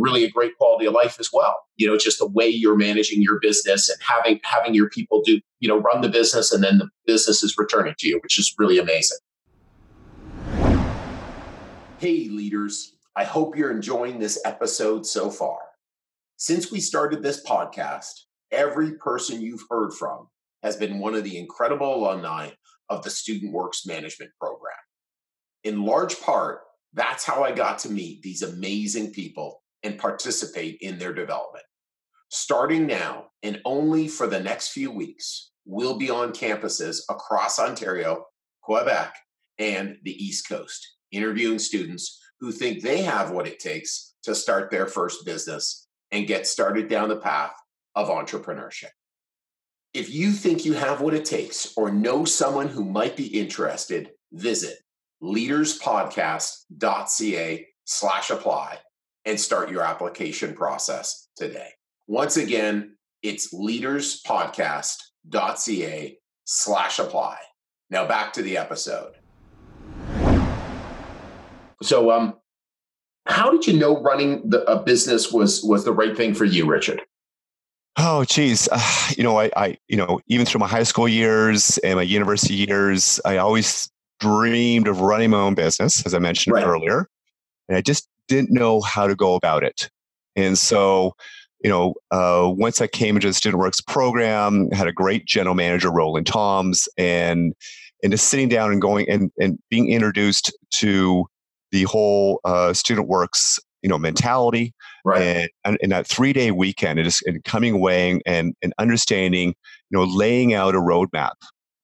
[0.00, 1.62] really a great quality of life as well.
[1.76, 5.40] You know, just the way you're managing your business and having having your people do,
[5.60, 8.54] you know, run the business and then the business is returning to you, which is
[8.58, 9.18] really amazing.
[11.98, 15.58] Hey leaders, I hope you're enjoying this episode so far.
[16.36, 18.12] Since we started this podcast,
[18.52, 20.28] every person you've heard from
[20.62, 22.50] has been one of the incredible alumni
[22.88, 24.76] of the Student Works Management Program.
[25.64, 26.60] In large part,
[26.92, 31.64] that's how I got to meet these amazing people and participate in their development.
[32.30, 38.24] Starting now and only for the next few weeks, we'll be on campuses across Ontario,
[38.62, 39.14] Quebec,
[39.58, 44.70] and the East Coast, interviewing students who think they have what it takes to start
[44.70, 47.54] their first business and get started down the path
[47.94, 48.90] of entrepreneurship.
[49.94, 54.10] If you think you have what it takes or know someone who might be interested,
[54.32, 54.78] visit
[55.22, 58.78] leaderspodcast.ca slash apply
[59.24, 61.70] and start your application process today.
[62.06, 67.38] Once again, it's leaderspodcast.ca slash apply.
[67.90, 69.14] Now back to the episode.
[71.82, 72.34] So, um,
[73.26, 76.66] how did you know running the, a business was was the right thing for you,
[76.66, 77.02] Richard?
[77.98, 78.68] Oh, geez.
[78.70, 78.80] Uh,
[79.16, 82.54] you know, I, I, you know, even through my high school years and my university
[82.54, 86.64] years, I always dreamed of running my own business, as I mentioned right.
[86.64, 87.08] earlier.
[87.68, 89.90] And I just didn't know how to go about it.
[90.36, 91.14] And so,
[91.62, 95.54] you know, uh, once I came into the Student Works program, had a great general
[95.54, 97.54] manager, Roland Toms, and
[98.02, 101.26] and just sitting down and going and, and being introduced to
[101.72, 105.22] the whole uh, Student Works you know mentality right.
[105.22, 109.48] and, and, and that three day weekend and just and coming away and, and understanding
[109.90, 111.34] you know laying out a roadmap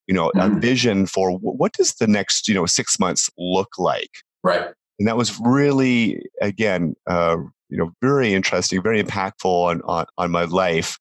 [0.07, 0.57] you know mm-hmm.
[0.57, 4.11] a vision for what does the next you know six months look like
[4.43, 7.37] right and that was really again uh,
[7.69, 10.99] you know very interesting very impactful on, on on my life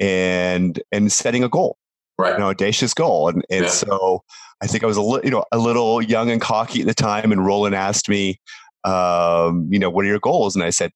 [0.00, 1.76] and and setting a goal
[2.18, 3.70] right know audacious goal and and yeah.
[3.70, 4.22] so
[4.62, 6.94] i think i was a little you know a little young and cocky at the
[6.94, 8.38] time and roland asked me
[8.86, 10.54] um, you know, what are your goals?
[10.54, 10.92] And I said,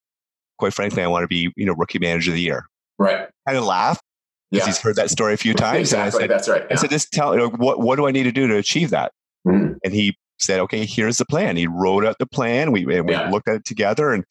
[0.59, 2.65] quite frankly, I want to be, you know, rookie manager of the year.
[2.99, 3.29] Right.
[3.47, 4.03] Kind of laughed
[4.51, 4.73] because yeah.
[4.73, 5.81] he's heard that story a few times.
[5.81, 6.25] Exactly.
[6.25, 6.71] And I said, That's right.
[6.71, 6.77] Yeah.
[6.77, 8.91] I said, just tell, you know, what, what do I need to do to achieve
[8.91, 9.13] that?
[9.47, 9.75] Mm-hmm.
[9.85, 11.57] And he said, okay, here's the plan.
[11.57, 12.73] He wrote out the plan.
[12.73, 13.31] We, we yeah.
[13.31, 14.25] looked at it together and,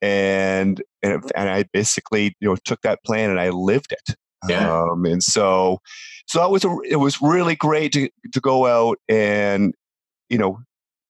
[0.00, 4.16] and, and, and I basically, you know, took that plan and I lived it.
[4.48, 4.82] Yeah.
[4.82, 5.78] Um, and so,
[6.26, 9.74] so that was a, it was really great to, to go out and,
[10.28, 10.58] you know,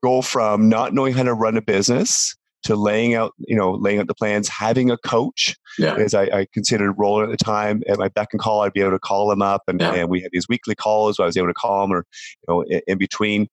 [0.03, 3.99] go from not knowing how to run a business to laying out, you know, laying
[3.99, 5.57] out the plans, having a coach.
[5.79, 5.95] Yeah.
[5.95, 8.81] As I, I considered Roland at the time, at my beck and call, I'd be
[8.81, 9.95] able to call him up, and, yeah.
[9.95, 11.19] and we had these weekly calls.
[11.19, 12.07] Where I was able to call him, or
[12.47, 13.49] you know, in, in between,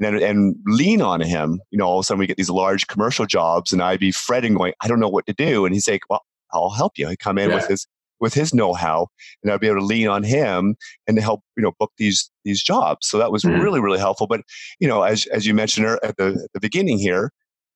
[0.00, 1.60] and, then, and lean on him.
[1.70, 4.12] You know, all of a sudden we get these large commercial jobs, and I'd be
[4.12, 6.22] fretting, going, I don't know what to do, and he's like, Well,
[6.52, 7.08] I'll help you.
[7.08, 7.56] I come in yeah.
[7.56, 7.86] with his
[8.22, 9.08] with his know-how
[9.42, 12.30] and I'd be able to lean on him and to help you know book these
[12.44, 13.08] these jobs.
[13.08, 13.60] So that was mm-hmm.
[13.60, 14.26] really really helpful.
[14.26, 14.42] But
[14.78, 17.32] you know, as as you mentioned at the at the beginning here,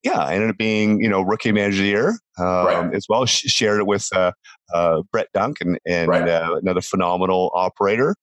[0.07, 2.95] yeah, I ended up being you know rookie manager of the year um, right.
[2.95, 3.27] as well.
[3.27, 4.31] Sh- shared it with uh,
[4.73, 6.29] uh, Brett Dunk and right.
[6.29, 8.15] uh, another phenomenal operator.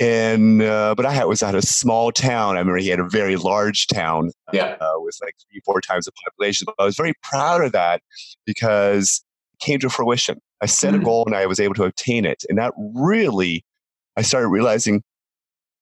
[0.00, 2.54] And uh, but I had, was at a small town.
[2.54, 6.04] I remember he had a very large town, yeah, uh, with like three four times
[6.04, 6.66] the population.
[6.66, 8.00] But I was very proud of that
[8.46, 10.40] because it came to fruition.
[10.60, 11.00] I set mm.
[11.00, 12.44] a goal and I was able to obtain it.
[12.48, 13.64] And that really,
[14.16, 15.02] I started realizing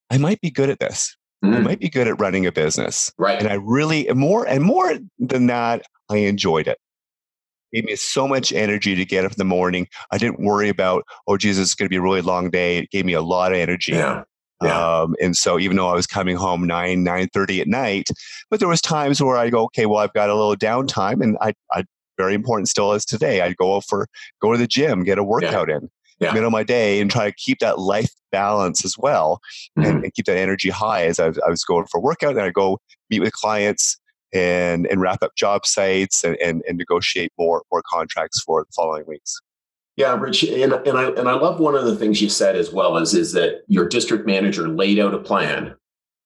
[0.08, 1.14] I might be good at this.
[1.44, 1.56] Mm.
[1.56, 3.12] I might be good at running a business.
[3.18, 3.38] Right.
[3.38, 6.72] And I really, more and more than that, I enjoyed it.
[6.72, 6.78] it.
[7.72, 9.88] Gave me so much energy to get up in the morning.
[10.10, 12.78] I didn't worry about, oh, Jesus, it's going to be a really long day.
[12.78, 13.92] It gave me a lot of energy.
[13.92, 14.22] Yeah.
[14.62, 15.00] Yeah.
[15.00, 18.08] Um, and so even though I was coming home nine nine thirty at night,
[18.50, 21.36] but there was times where I go, okay, well I've got a little downtime, and
[21.42, 21.84] I I
[22.16, 23.42] very important still is today.
[23.42, 24.06] I'd go for
[24.40, 25.76] go to the gym, get a workout yeah.
[25.76, 26.32] in, yeah.
[26.32, 29.40] middle of my day, and try to keep that life balance as well,
[29.78, 29.88] mm-hmm.
[29.88, 32.32] and, and, keep that energy high as I was, I was going for workout.
[32.32, 32.78] And I go
[33.10, 33.98] meet with clients
[34.32, 38.72] and and wrap up job sites and, and, and negotiate more more contracts for the
[38.74, 39.40] following weeks.
[39.96, 42.72] Yeah, Rich, and, and I and I love one of the things you said as
[42.72, 45.74] well is is that your district manager laid out a plan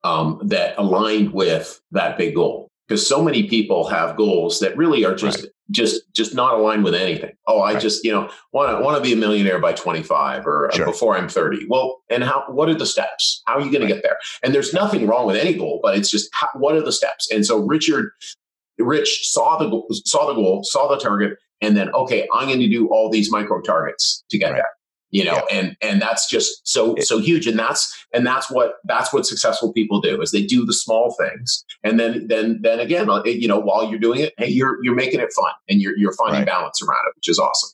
[0.03, 5.05] um, that aligned with that big goal because so many people have goals that really
[5.05, 7.33] are just right just just not aligned with anything.
[7.47, 7.83] Oh, I right.
[7.83, 10.87] just you know want to want to be a millionaire by 25 or uh, sure.
[10.87, 11.67] before I'm 30.
[11.69, 12.45] Well, and how?
[12.49, 13.43] What are the steps?
[13.47, 13.89] How are you going right.
[13.89, 14.19] to get there?
[14.43, 17.31] And there's nothing wrong with any goal, but it's just how, what are the steps?
[17.31, 18.13] And so Richard,
[18.79, 22.69] Rich saw the saw the goal, saw the target, and then okay, I'm going to
[22.69, 24.57] do all these micro targets to get right.
[24.57, 24.80] there.
[25.11, 25.59] You know Yeah.
[25.59, 29.73] and and that's just so so huge and that's and that's what that's what successful
[29.73, 33.59] people do is they do the small things and then then then again you know
[33.59, 36.47] while you're doing it hey you're you're making it fun and you're you're finding Right.
[36.47, 37.71] balance around it which is awesome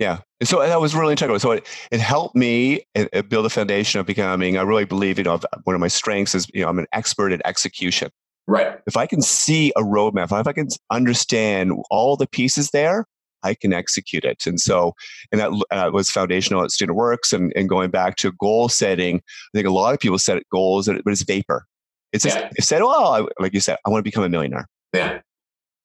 [0.00, 0.18] Yeah.
[0.40, 1.38] And so that was really integral.
[1.38, 2.82] So it, it helped me
[3.28, 6.46] build a foundation of becoming, I really believe, you know, one of my strengths is,
[6.52, 8.10] you know, I'm an expert at execution.
[8.48, 13.06] right If I can see a roadmap, if I can understand all the pieces there,
[13.44, 14.46] I can execute it.
[14.46, 14.94] And so,
[15.30, 19.16] and that uh, was foundational at Student Works and, and going back to goal setting.
[19.18, 21.66] I think a lot of people set goals, but it's vapor.
[22.12, 22.48] It's just, Yeah.
[22.56, 25.20] it said, well, I, like you said, I want to become a millionaire, yeah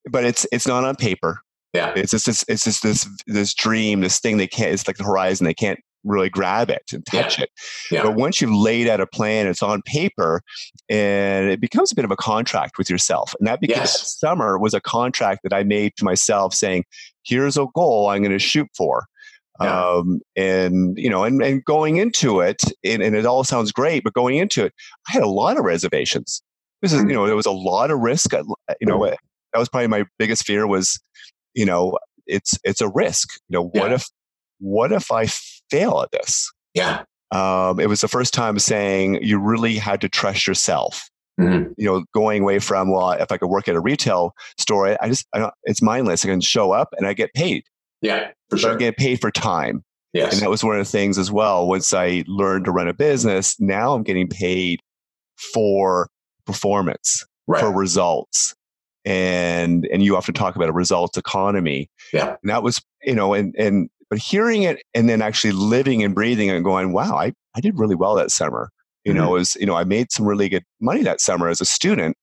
[0.09, 1.41] but it's, it's not on paper.
[1.73, 4.71] yeah It's just this, it's just this this dream, this thing they can't.
[4.71, 5.45] It's like the horizon.
[5.45, 7.21] They can't really grab it and Yeah.
[7.23, 7.49] touch it.
[7.91, 8.03] Yeah.
[8.03, 10.41] But once you've laid out a plan, it's on paper,
[10.89, 13.33] and it becomes a bit of a contract with yourself.
[13.39, 14.17] And that became Yes.
[14.19, 16.85] summer was a contract that I made to myself, saying,
[17.23, 19.05] "Here's a goal I'm going to shoot for."
[19.61, 19.87] Yeah.
[19.87, 24.03] Um, and you know, and, and going into it, and, and it all sounds great,
[24.05, 24.73] but going into it,
[25.09, 26.41] I had a lot of reservations.
[26.81, 28.31] This is, you know, there was a lot of risk.
[28.31, 29.15] You know, Mm-hmm.
[29.51, 30.97] that was probably my biggest fear was,
[31.55, 33.27] you know, it's it's a risk.
[33.49, 33.95] You know, what Yeah.
[33.95, 34.05] if
[34.59, 35.27] what if I
[35.69, 36.51] fail at this?
[36.73, 41.09] yeah Um, it was the first time saying you really had to trust yourself.
[41.39, 41.73] Mhm.
[41.77, 45.07] You know, going away from well, if I could work at a retail store, I
[45.09, 46.25] just I don't, it's mindless.
[46.25, 47.63] I can show up and I get paid.
[48.01, 50.91] yeah for sure I get paid for time, yes and that was one of the
[50.91, 51.67] things as well.
[51.67, 54.79] Once I learned to run a business, now I'm getting paid
[55.53, 56.09] for
[56.45, 58.53] performance, right for results,
[59.05, 61.89] and and you often talk about a results economy.
[62.11, 62.35] Yeah.
[62.41, 66.15] and that was you know, and and but hearing it and then actually living and
[66.15, 68.69] breathing and going, wow, I I did really well that summer.
[69.05, 71.61] You know, it was you know I made some really good money that summer as
[71.61, 72.15] a student,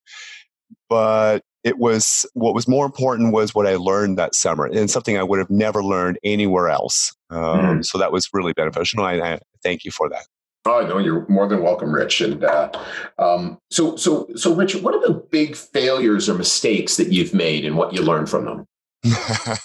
[0.89, 5.19] but it was what was more important was what I learned that summer and something
[5.19, 7.13] I would have never learned anywhere else.
[7.31, 7.85] Um, Mhm.
[7.85, 9.03] So that was really beneficial.
[9.03, 10.27] I, I thank you for that.
[10.65, 12.21] Oh no, you're more than welcome, Rich.
[12.21, 12.71] And uh,
[13.19, 17.65] um, so, so, so, Rich, what are the big failures or mistakes that you've made,
[17.65, 18.67] and what you learned from them?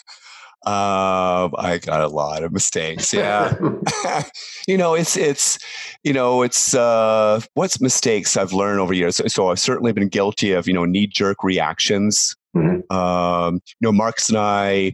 [0.65, 3.11] um, I got a lot of mistakes.
[3.13, 3.55] Yeah.
[4.67, 5.57] you know, it's it's
[6.03, 9.15] you know, it's uh what's mistakes I've learned over years.
[9.17, 12.35] So, so I've certainly been guilty of, you know, knee jerk reactions.
[12.55, 12.89] Mhm.
[12.91, 14.93] Um, you know, Marcus and I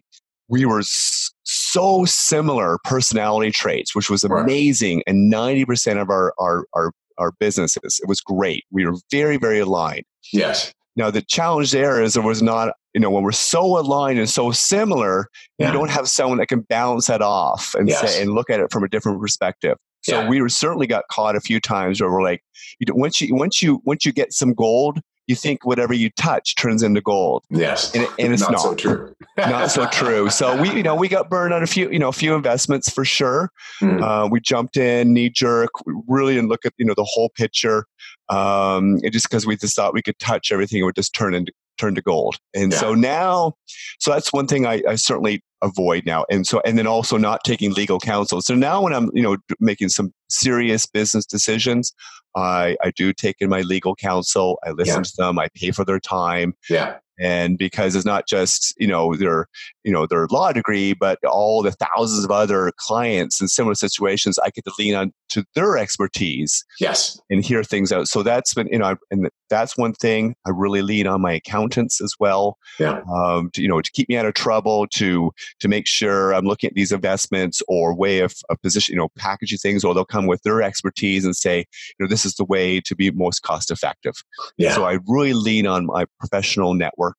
[0.50, 4.42] we were so similar personality traits, which was Right.
[4.44, 5.04] amazing.
[5.06, 8.64] And 90% of our our our our businesses, it was great.
[8.72, 10.04] We were very, very aligned.
[10.32, 10.72] yes.
[10.98, 14.30] Now the challenge there is there was not, you know, when we're so aligned and
[14.30, 15.28] so similar,
[15.60, 15.68] Yeah.
[15.68, 18.02] you don't have someone that can balance that off and Yes.
[18.16, 19.78] say and look at it from a different perspective.
[20.02, 20.28] So Yeah.
[20.30, 22.42] we were certainly got caught a few times where we're like,
[22.80, 26.10] you know, once you once you once you get some gold, you think whatever you
[26.12, 27.94] touch turns into gold, Yes.
[27.94, 28.62] and, it, and it's not, not.
[28.62, 29.14] so true.
[29.38, 30.30] not so true.
[30.30, 32.90] So we, you know, we got burned on a few, you know, a few investments
[32.90, 33.52] for sure.
[33.82, 34.02] Mhm.
[34.02, 35.70] Uh, we jumped in knee jerk.
[36.08, 37.86] Really didn't look at you know the whole picture.
[38.30, 41.34] Um, it just because we just thought we could touch everything, it would just turn
[41.34, 42.38] into turn to gold.
[42.56, 43.54] And so now,
[44.00, 46.26] so that's one thing I, I certainly avoid now.
[46.30, 48.42] And so, and then also not taking legal counsel.
[48.42, 51.94] So now, when I'm you know making some serious business decisions,
[52.36, 54.60] I I do take in my legal counsel.
[54.66, 55.04] I listen Yeah.
[55.04, 55.40] to them.
[55.40, 56.98] I pay for their time yeah.
[57.20, 59.48] and because it's not just you know their
[59.88, 64.38] you know their law degree but all the thousands of other clients in similar situations
[64.40, 67.20] i get to lean on to their expertise Yes.
[67.30, 70.82] and hear things out so that's been you know and that's one thing i really
[70.82, 73.00] lean on my accountants as well Yeah.
[73.12, 75.32] um, to, you know to keep me out of trouble to
[75.62, 79.08] to make sure i'm looking at these investments or way of, of position you know
[79.18, 81.66] packaging things or they'll come with their expertise and say you
[82.06, 84.16] know this is the way to be most cost effective
[84.58, 84.74] Yeah.
[84.76, 87.16] so I really lean on my professional network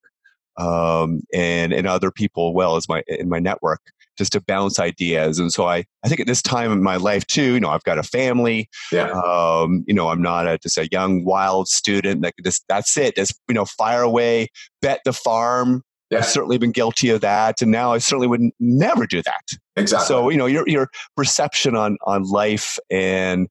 [0.59, 3.81] um, and and other people well as my in my network
[4.19, 5.39] just to bounce ideas.
[5.39, 7.85] And so I I think at this time in my life too, you know, I've
[7.85, 8.69] got a family.
[8.93, 9.11] yeah.
[9.11, 12.97] Um, you know, I'm not a, just a young wild student that could just that's
[12.97, 13.17] it.
[13.17, 14.49] Just you know, fire away,
[14.83, 15.83] bet the farm.
[16.11, 16.19] Yeah.
[16.19, 19.43] I've certainly been guilty of that, and now I certainly would never do that.
[19.77, 20.07] Exactly.
[20.07, 23.47] So you know your your perception on on life and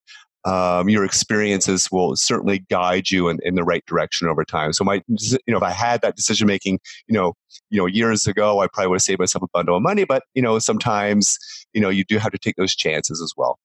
[0.48, 4.72] um, your experiences will certainly guide you in, in the right direction over time.
[4.72, 7.34] So my you know if I had that decision making you know
[7.70, 10.06] you know years ago, I probably would have saved myself a bundle of money.
[10.06, 11.38] But you know sometimes
[11.74, 13.60] you know you do have to take those chances as well.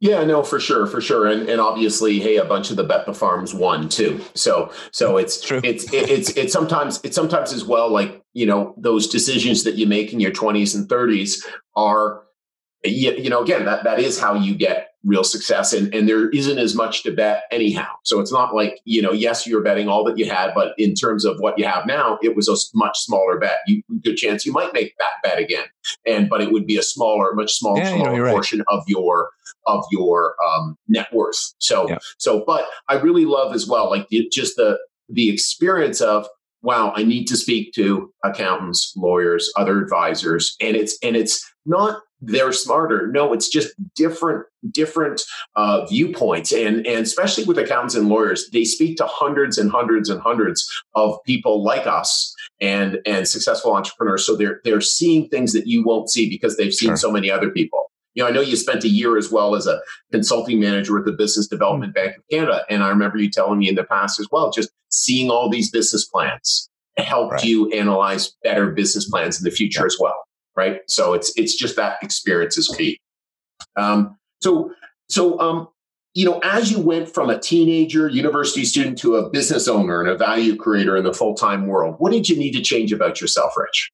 [0.00, 3.16] Yeah, no, for sure, for sure, and and obviously, hey, a bunch of the bet
[3.16, 4.20] farms won too.
[4.34, 5.60] So so it's True.
[5.64, 9.76] it's it, it's it's sometimes it's sometimes as well like you know those decisions that
[9.76, 12.24] you make in your twenties and thirties are
[12.84, 16.28] you, you know, again, that that is how you get real success and, and there
[16.30, 19.88] isn't as much to bet anyhow so it's not like you know yes you're betting
[19.88, 22.54] all that you had but in terms of what you have now it was a
[22.76, 25.64] much smaller bet you good chance you might make that bet again
[26.06, 28.78] and but it would be a smaller much smaller, yeah, smaller you know, portion right.
[28.78, 29.30] of your
[29.66, 31.98] of your um, net worth so yeah.
[32.18, 34.78] so but i really love as well like the, just the
[35.08, 36.28] the experience of
[36.62, 42.02] wow i need to speak to accountants lawyers other advisors and it's and it's not
[42.22, 43.08] they're smarter.
[43.08, 45.22] No, it's just different different
[45.56, 50.08] uh, viewpoints, and and especially with accountants and lawyers, they speak to hundreds and hundreds
[50.08, 54.24] and hundreds of people like us and and successful entrepreneurs.
[54.24, 56.96] So they're they're seeing things that you won't see because they've seen sure.
[56.96, 57.90] so many other people.
[58.14, 59.80] You know, I know you spent a year as well as a
[60.12, 62.04] consulting manager with the Business Development mm-hmm.
[62.04, 64.70] Bank of Canada, and I remember you telling me in the past as well, just
[64.90, 66.68] seeing all these business plans
[66.98, 67.44] helped right.
[67.44, 69.86] you analyze better business plans in the future yeah.
[69.86, 70.22] as well
[70.56, 70.80] right?
[70.88, 72.98] So it's it's just that experience is key.
[73.76, 74.72] Um, so
[75.08, 75.68] so um,
[76.14, 80.10] you know, as you went from a teenager, university student to a business owner and
[80.10, 83.20] a value creator in the full time world, what did you need to change about
[83.20, 83.90] yourself, Rich?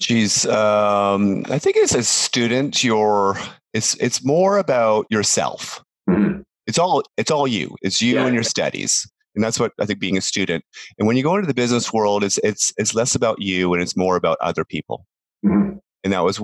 [0.00, 3.36] Geez, um, I think as a student, you're
[3.72, 5.82] it's it's more about yourself.
[6.08, 6.40] Mm-hmm.
[6.66, 7.76] It's all it's all you.
[7.82, 8.26] It's you yeah.
[8.26, 10.64] and your studies and that's what I think being a student.
[10.98, 13.82] And when you go into the business world, it's it's it's less about you and
[13.82, 15.06] it's more about other people.
[15.44, 15.78] Mm-hmm.
[16.04, 16.38] And that was,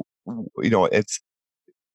[0.59, 1.21] you know, it's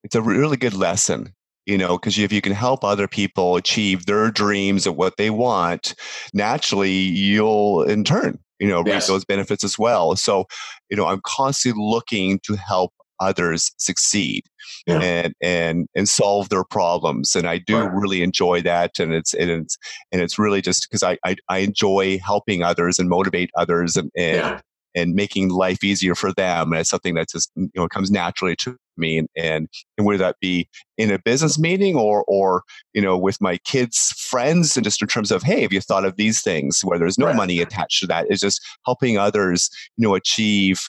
[0.04, 1.34] it's a really good lesson,
[1.66, 5.30] you know, because if you can help other people achieve their dreams of what they
[5.30, 5.96] want,
[6.34, 9.04] naturally you'll in turn, you know, yes.
[9.04, 10.16] reap those benefits as well.
[10.16, 10.46] So,
[10.90, 14.44] you know, I'm constantly looking to help others succeed
[14.88, 15.00] yeah.
[15.00, 19.50] and and and solve their problems and i do really enjoy that and it's and
[19.50, 19.78] it's
[20.12, 24.12] and it's really just because I, I, I enjoy helping others and motivate others and
[24.18, 24.60] and, yeah
[24.96, 26.72] and making life easier for them.
[26.72, 29.18] And it's something that just you know comes naturally to me.
[29.18, 29.68] And, and
[29.98, 30.68] and whether that be
[30.98, 32.64] in a business meeting or or
[32.94, 36.06] you know with my kids' friends, and just in terms of hey, have you thought
[36.06, 37.36] of these things where there's no right.
[37.36, 38.28] money attached to that?
[38.30, 40.82] Is just helping others you know achieve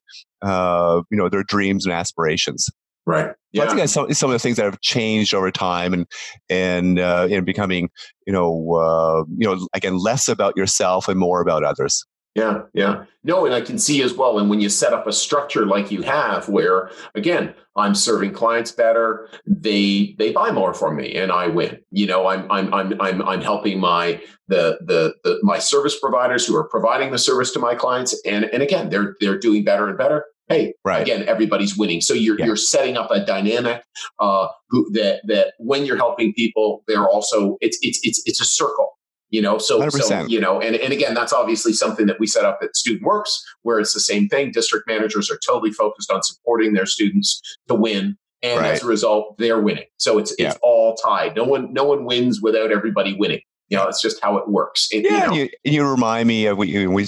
[0.42, 2.68] uh, you know their dreams and aspirations.
[3.06, 3.34] Right.
[3.52, 3.64] Yeah.
[3.64, 6.06] I think that's some, some of the things that have changed over time, and
[6.48, 7.90] and uh, and becoming,
[8.26, 12.04] you know, uh, you know, again, less about yourself and more about others.
[12.34, 13.04] Yeah, yeah.
[13.22, 14.38] No, and I can see as well.
[14.38, 18.72] And when you set up a structure like you have, where again, I'm serving clients
[18.72, 21.78] better, they they buy more from me, and I win.
[21.90, 26.44] You know, I'm I'm I'm I'm I'm helping my the the, the my service providers
[26.46, 29.88] who are providing the service to my clients, and and again, they're they're doing better
[29.88, 30.24] and better.
[30.48, 31.00] Hey, right.
[31.00, 32.00] again, everybody's winning.
[32.00, 32.46] So you're yeah.
[32.46, 33.82] you're setting up a dynamic
[34.18, 38.44] uh, who that that when you're helping people, they're also it's it's it's it's a
[38.44, 38.93] circle
[39.34, 40.02] you know so 100%.
[40.02, 43.02] so you know and, and again that's obviously something that we set up at student
[43.02, 47.42] works where it's the same thing district managers are totally focused on supporting their students
[47.66, 48.70] to win and right.
[48.70, 50.50] as a result they're winning so it's yeah.
[50.50, 54.22] it's all tied no one no one wins without everybody winning you know, it's just
[54.22, 54.88] how it works.
[54.92, 55.34] It, yeah, you, know.
[55.34, 57.06] you, you, remind me of we we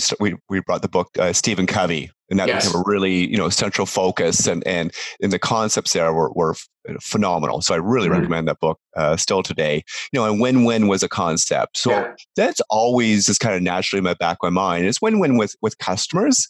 [0.49, 2.67] we brought the book uh, Stephen Covey, and that yes.
[2.67, 6.55] became a really you know central focus, and and and the concepts there were were
[7.01, 7.61] phenomenal.
[7.61, 8.19] So I really mm-hmm.
[8.19, 9.85] recommend that book uh, still today.
[10.13, 12.15] You know, and win win was a concept, so yeah.
[12.37, 14.87] that's always just kind of naturally in my back of my mind.
[14.87, 16.49] It's win win with with customers,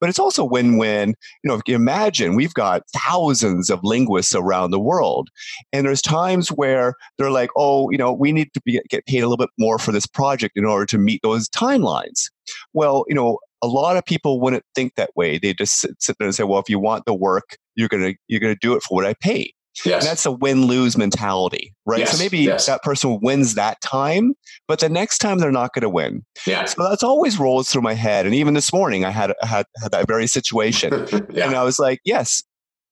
[0.00, 1.14] but it's also win-win.
[1.42, 5.28] You know, if you imagine we've got thousands of linguists around the world,
[5.72, 9.20] and there's times where they're like, "Oh, you know, we need to be, get paid
[9.20, 12.30] a little bit more for this project in order to meet those timelines."
[12.72, 15.38] Well, you know, a lot of people wouldn't think that way.
[15.38, 18.14] They just sit, sit there and say, "Well, if you want the work, you're gonna
[18.28, 19.52] you're gonna do it for what I pay."
[19.84, 20.02] Yes.
[20.02, 22.00] And that's a win lose mentality, right?
[22.00, 22.12] Yes.
[22.12, 22.66] So maybe yes.
[22.66, 24.34] that person wins that time,
[24.66, 26.24] but the next time they're not going to win.
[26.46, 26.64] Yeah.
[26.64, 28.26] So that's always rolls through my head.
[28.26, 31.06] And even this morning, I had had, had that very situation.
[31.30, 31.46] yeah.
[31.46, 32.42] And I was like, yes,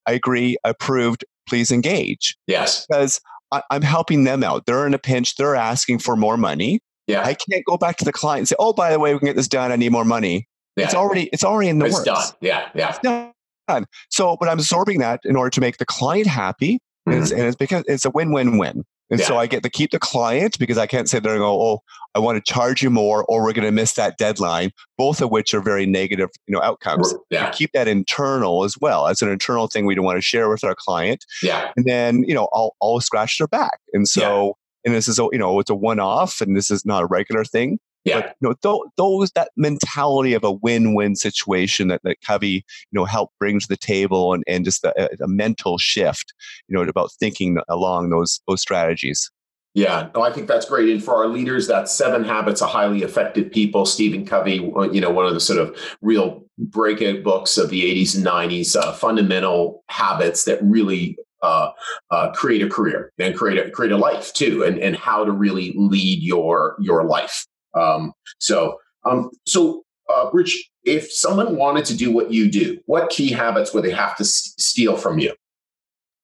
[0.06, 2.36] I agree, approved, please engage.
[2.46, 2.86] Yes.
[2.86, 3.20] Because
[3.52, 4.66] I, I'm helping them out.
[4.66, 6.80] They're in a pinch, they're asking for more money.
[7.06, 7.22] Yeah.
[7.22, 9.26] I can't go back to the client and say, oh, by the way, we can
[9.26, 9.70] get this done.
[9.70, 10.48] I need more money.
[10.76, 10.84] Yeah.
[10.84, 12.04] It's already it's already in the it's works.
[12.04, 12.32] Done.
[12.40, 13.30] Yeah, yeah
[13.66, 13.86] done.
[14.10, 16.74] So, but I'm absorbing that in order to make the client happy.
[16.74, 17.12] Mm-hmm.
[17.12, 18.84] And, it's, and, it's, because it's a win-win-win.
[19.08, 19.26] And yeah.
[19.26, 21.82] so I get to keep the client because I can't sit there and go, oh,
[22.16, 24.72] I want to charge you more, or we're going to miss that deadline.
[24.98, 27.14] Both of which are very negative, you know, outcomes.
[27.30, 27.50] Yeah.
[27.50, 29.06] keep that internal as well.
[29.06, 31.24] As an internal thing we don't want to share with our client.
[31.40, 31.70] Yeah.
[31.76, 33.78] And then you know, I'll I'll scratch their back.
[33.92, 34.86] And so, yeah.
[34.86, 37.44] and this is a, you know, it's a one-off, and this is not a regular
[37.44, 37.78] thing.
[38.06, 38.20] Yeah.
[38.20, 42.92] But, you know, th- those that mentality of a win-win situation that, that Covey, you
[42.92, 46.32] know, helped bring to the table and, and just a, a mental shift,
[46.68, 49.30] you know, about thinking along those those strategies.
[49.74, 50.88] Yeah, no, I think that's great.
[50.88, 53.84] And for our leaders, that's Seven Habits of Highly Effective People.
[53.84, 57.82] Stephen Covey, uh, you know, one of the sort of real breakout books of the
[57.82, 61.72] 80s and 90s, uh, fundamental habits that really uh,
[62.10, 65.32] uh, create a career and create a create a life too, and and how to
[65.32, 67.46] really lead your your life.
[67.76, 73.10] Um, so um, so uh, Rich, if someone wanted to do what you do, what
[73.10, 75.34] key habits would they have to s- steal from you?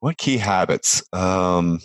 [0.00, 1.02] What key habits?
[1.12, 1.80] Um,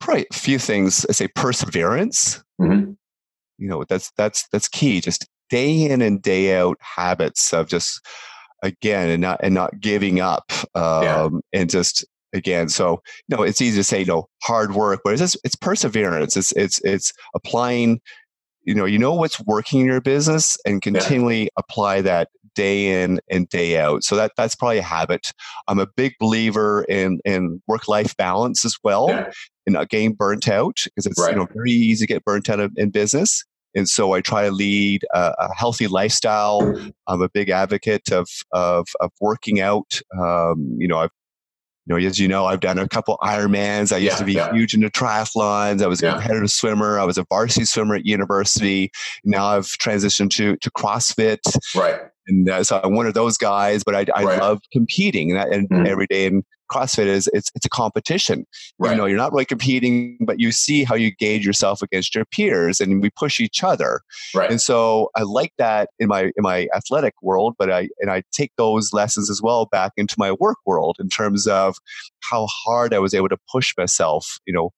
[0.00, 1.06] probably a few things.
[1.08, 2.42] I say perseverance.
[2.60, 2.92] Mm-hmm.
[3.58, 5.00] You know, that's that's that's key.
[5.00, 8.04] Just day in and day out habits of just
[8.62, 11.28] again and not and not giving up um, yeah.
[11.52, 15.12] and just again so you know it's easy to say you know hard work but
[15.12, 18.00] it's just, it's perseverance it's it's it's applying
[18.66, 21.48] you know you know what's working in your business and continually yeah.
[21.56, 25.32] apply that day in and day out so that that's probably a habit
[25.68, 29.30] i'm a big believer in in work life balance as well yeah.
[29.66, 31.32] and not getting burnt out because it's right.
[31.32, 33.44] you know very easy to get burnt out in business
[33.74, 36.74] and so I try to lead a, a healthy lifestyle.
[37.06, 40.00] I'm a big advocate of of, of working out.
[40.18, 41.10] Um, you know, I've
[41.86, 43.92] you know, as you know, I've done a couple Ironmans.
[43.92, 44.52] I used yeah, to be yeah.
[44.52, 45.82] huge into triathlons.
[45.82, 46.12] I was a yeah.
[46.14, 46.98] competitive swimmer.
[46.98, 48.90] I was a varsity swimmer at university.
[49.24, 51.38] Now I've transitioned to to CrossFit.
[51.74, 52.00] Right.
[52.28, 54.40] And uh, so I'm one of those guys, but I, I right.
[54.40, 55.86] love competing and, and mm-hmm.
[55.86, 56.26] every day.
[56.26, 58.46] And CrossFit is it's it's a competition.
[58.78, 58.92] Right.
[58.92, 62.24] You know, you're not really competing, but you see how you gauge yourself against your
[62.24, 64.00] peers, and we push each other.
[64.34, 64.50] Right.
[64.50, 68.22] And so I like that in my in my athletic world, but I and I
[68.32, 71.76] take those lessons as well back into my work world in terms of
[72.20, 74.38] how hard I was able to push myself.
[74.46, 74.70] You know,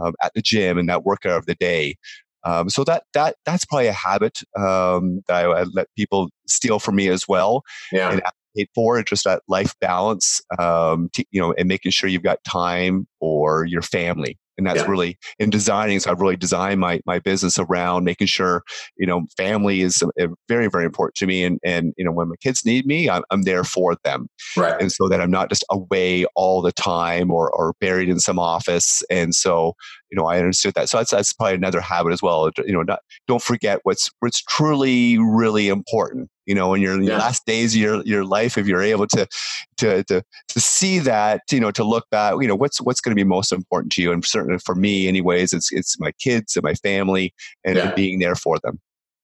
[0.00, 1.96] um, at the gym and that workout of the day.
[2.44, 6.78] Um, so that that that's probably a habit um, that I, I, let people steal
[6.78, 7.62] from me as well.
[7.90, 8.12] Yeah.
[8.12, 8.22] And
[8.56, 12.42] advocate for just that life balance, um, to, you know, and making sure you've got
[12.44, 14.86] time for your family and that's yeah.
[14.86, 18.62] really in designing so i've really designed my my business around making sure
[18.96, 22.28] you know family is uh, very very important to me and and you know when
[22.28, 24.28] my kids need me i'm, I'm there for them.
[24.56, 24.80] Right.
[24.80, 28.38] And so that i'm not just away all the time or or buried in some
[28.38, 29.74] office and so
[30.10, 30.88] you know i understood that.
[30.88, 34.42] So that's that's probably another habit as well you know not don't forget what's what's
[34.42, 37.18] truly really important you know in your, yeah.
[37.18, 39.26] last days of your, your life if you're able to,
[39.76, 43.14] to to to see that you know to look back you know what's what's going
[43.14, 46.56] to be most important to you and certainly for me anyways it's it's my kids
[46.56, 47.34] and my family
[47.64, 47.86] and, yeah.
[47.86, 48.80] and being there for them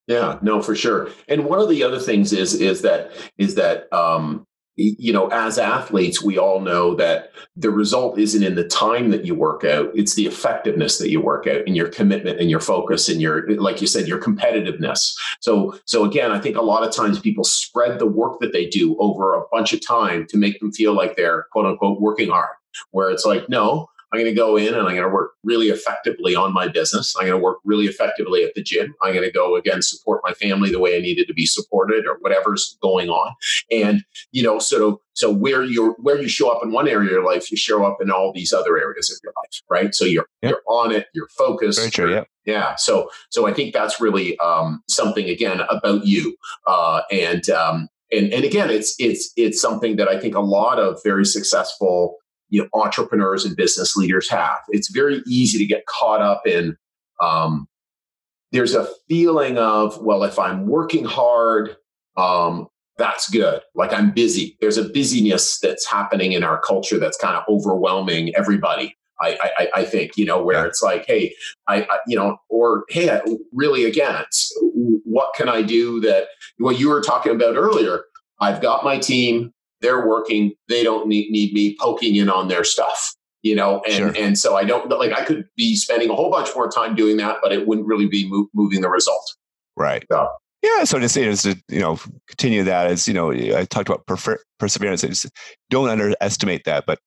[0.06, 3.92] yeah no for sure and one of the other things is is that is that
[3.92, 4.46] um
[4.76, 9.26] you know, as athletes, we all know that the result isn't in the time that
[9.26, 12.60] you work out, it's the effectiveness that you work out and your commitment and your
[12.60, 15.12] focus and your, like you said, your competitiveness.
[15.40, 18.66] So, so again, I think a lot of times people spread the work that they
[18.66, 22.30] do over a bunch of time to make them feel like they're quote unquote working
[22.30, 22.56] hard,
[22.92, 25.68] where it's like, no, I'm going to go in and I'm going to work really
[25.68, 27.14] effectively on my business.
[27.16, 28.94] I'm going to work really effectively at the gym.
[29.00, 32.06] I'm going to go again support my family the way I needed to be supported
[32.06, 33.34] or whatever's going on.
[33.70, 37.12] And you know, so so where you where you show up in one area of
[37.12, 39.94] your life, you show up in all these other areas of your life, right?
[39.94, 40.50] So you're yep.
[40.52, 41.78] you're on it, you're focused.
[41.78, 42.14] Very true.
[42.14, 42.24] Yeah.
[42.44, 42.74] Yeah.
[42.76, 46.36] So so I think that's really um, something again about you.
[46.66, 50.78] Uh, and um, and and again, it's it's it's something that I think a lot
[50.78, 52.16] of very successful
[52.52, 54.60] you know entrepreneurs and business leaders have.
[54.68, 56.76] It's very easy to get caught up in.
[57.20, 57.66] Um,
[58.52, 61.76] there's a feeling of well, if I'm working hard,
[62.18, 63.62] um, that's good.
[63.74, 64.58] Like I'm busy.
[64.60, 68.96] There's a busyness that's happening in our culture that's kind of overwhelming everybody.
[69.20, 70.66] I, I, I think you know where yeah.
[70.66, 71.34] it's like, hey,
[71.68, 73.22] I, I, you know, or hey, I,
[73.52, 76.26] really again, it's what can I do that?
[76.58, 78.04] What you were talking about earlier.
[78.40, 82.64] I've got my team they're working they don't need, need me poking in on their
[82.64, 84.12] stuff you know and sure.
[84.16, 87.16] and so i don't like i could be spending a whole bunch more time doing
[87.16, 89.34] that but it wouldn't really be move, moving the result
[89.76, 90.28] right so.
[90.62, 93.88] yeah so to say is to you know continue that as you know i talked
[93.88, 95.26] about prefer- perseverance I just
[95.70, 96.98] don't underestimate that but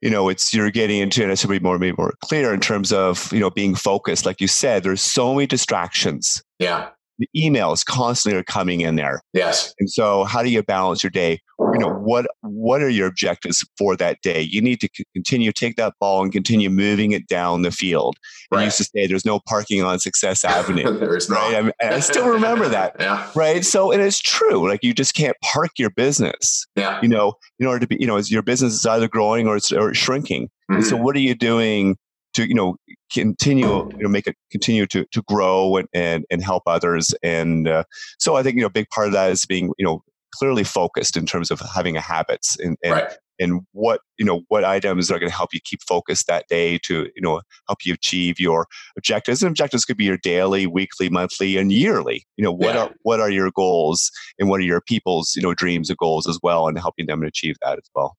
[0.00, 2.60] you know it's you're getting into and it should be more maybe more clear in
[2.60, 7.28] terms of you know being focused like you said there's so many distractions yeah the
[7.36, 9.22] emails constantly are coming in there.
[9.32, 9.74] Yes.
[9.78, 11.40] And so how do you balance your day?
[11.58, 14.42] You know, what what are your objectives for that day?
[14.42, 18.16] You need to continue take that ball and continue moving it down the field.
[18.50, 18.62] Right.
[18.62, 20.98] I used to say there's no parking on Success Avenue.
[20.98, 21.64] there's right?
[21.64, 21.74] not.
[21.80, 22.96] I, I still remember that.
[23.00, 23.30] yeah.
[23.36, 23.64] Right.
[23.64, 24.68] So and it's true.
[24.68, 26.66] Like you just can't park your business.
[26.74, 27.00] Yeah.
[27.00, 29.56] You know, in order to be, you know, is your business is either growing or
[29.56, 30.46] it's or shrinking.
[30.46, 30.74] Mm-hmm.
[30.74, 31.96] And so what are you doing
[32.34, 32.76] to you know
[33.12, 37.68] continue you know make it continue to to grow and and, and help others and
[37.68, 37.84] uh,
[38.18, 40.02] so i think you know a big part of that is being you know
[40.34, 43.12] clearly focused in terms of having a habits and, and right.
[43.38, 46.78] and what you know what items are going to help you keep focused that day
[46.78, 48.66] to you know help you achieve your
[48.98, 52.82] objectives and objectives could be your daily weekly monthly and yearly you know what yeah.
[52.82, 56.28] are what are your goals and what are your people's you know dreams and goals
[56.28, 58.16] as well and helping them achieve that as well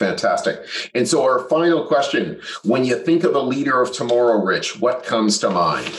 [0.00, 0.64] Fantastic.
[0.94, 5.04] And so, our final question when you think of a leader of tomorrow, Rich, what
[5.04, 5.94] comes to mind?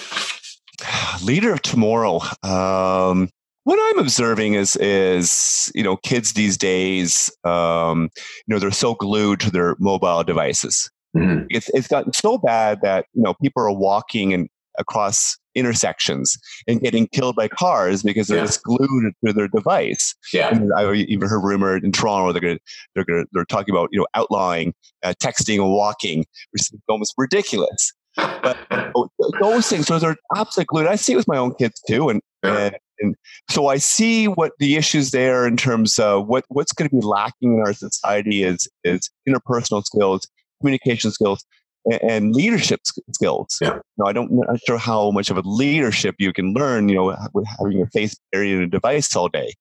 [1.23, 2.19] Leader of tomorrow.
[2.41, 3.29] Um,
[3.63, 8.09] what I'm observing is is you know kids these days um,
[8.47, 10.89] you know they're so glued to their mobile devices.
[11.15, 11.45] Mm-hmm.
[11.49, 14.49] It's it's gotten so bad that you know people are walking and
[14.79, 16.37] across intersections
[16.67, 18.45] and getting killed by cars because they're yeah.
[18.45, 20.15] just glued to their device.
[20.33, 22.59] Yeah, and I even heard rumor in Toronto they're going
[22.95, 24.73] they're gonna, they're talking about you know outlawing
[25.03, 27.93] uh, texting and walking, which is almost ridiculous.
[28.15, 28.57] But
[29.39, 30.87] those things, those are absolutely glued.
[30.87, 32.57] I see it with my own kids too, and, yeah.
[32.57, 33.15] and and
[33.49, 37.01] so I see what the issues there in terms of what what's going to be
[37.01, 40.27] lacking in our society is is interpersonal skills,
[40.61, 41.43] communication skills,
[42.01, 42.81] and leadership
[43.13, 43.57] skills.
[43.61, 43.75] Yeah.
[43.75, 46.89] You know, I don't, I'm not sure how much of a leadership you can learn,
[46.89, 49.53] you know, with having your face buried in a device all day.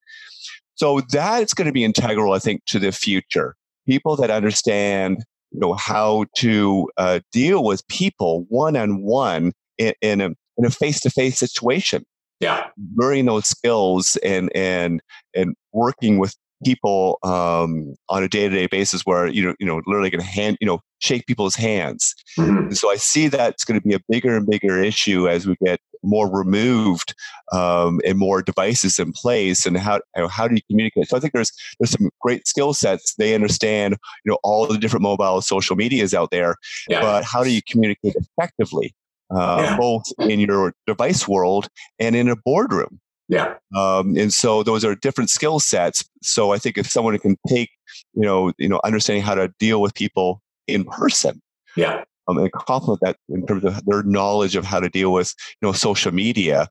[0.75, 3.55] So that's going to be integral, I think, to the future.
[3.87, 10.21] People that understand, you know, how to uh, deal with people one on one in
[10.21, 12.05] a in a face to face situation.
[12.41, 15.03] Yeah, learning those skills and and
[15.35, 20.11] and working with people um, on a day-to-day basis where you know you know literally
[20.11, 22.73] going to hand you know shake people's hands mm-hmm.
[22.73, 25.81] so i see that's going to be a bigger and bigger issue as we get
[26.03, 27.15] more removed
[27.53, 31.17] um, and more devices in place and how you know, how do you communicate so
[31.17, 35.03] i think there's there's some great skill sets they understand you know all the different
[35.03, 36.57] mobile social medias out there
[36.89, 37.01] yeah.
[37.01, 38.95] but how do you communicate effectively
[39.35, 39.77] uh, yeah.
[39.77, 43.55] both in your device world and in a boardroom yeah.
[43.77, 46.05] Um, and so those are different skill sets.
[46.21, 47.71] So I think if someone can take,
[48.13, 50.43] you know, you know, understanding how to deal with people
[50.73, 51.41] in person.
[51.77, 52.05] Yeah.
[52.29, 55.69] Um, and complement that in terms of their knowledge of how to deal with, you
[55.69, 56.69] know, social media.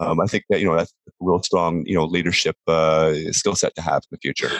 [0.00, 3.54] Um, I think that you know that's a real strong you know leadership uh, skill
[3.54, 4.50] set to have in the future.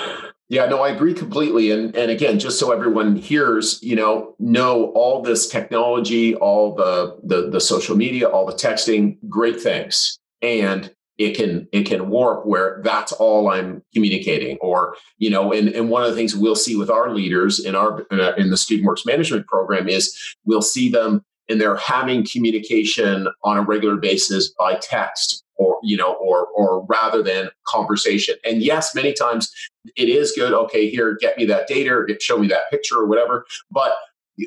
[0.49, 1.71] Yeah, no, I agree completely.
[1.71, 7.19] And and again, just so everyone hears, you know, know all this technology, all the
[7.25, 10.19] the, the social media, all the texting, great things.
[10.43, 15.69] And it can it can warp where that's all i'm communicating or you know and,
[15.69, 18.57] and one of the things we'll see with our leaders in our uh, in the
[18.57, 23.97] student works management program is we'll see them and they're having communication on a regular
[23.97, 28.37] basis by text or you know or or rather than conversation.
[28.45, 29.53] And yes many times
[29.97, 32.97] it is good okay here get me that data or get, show me that picture
[32.97, 33.93] or whatever but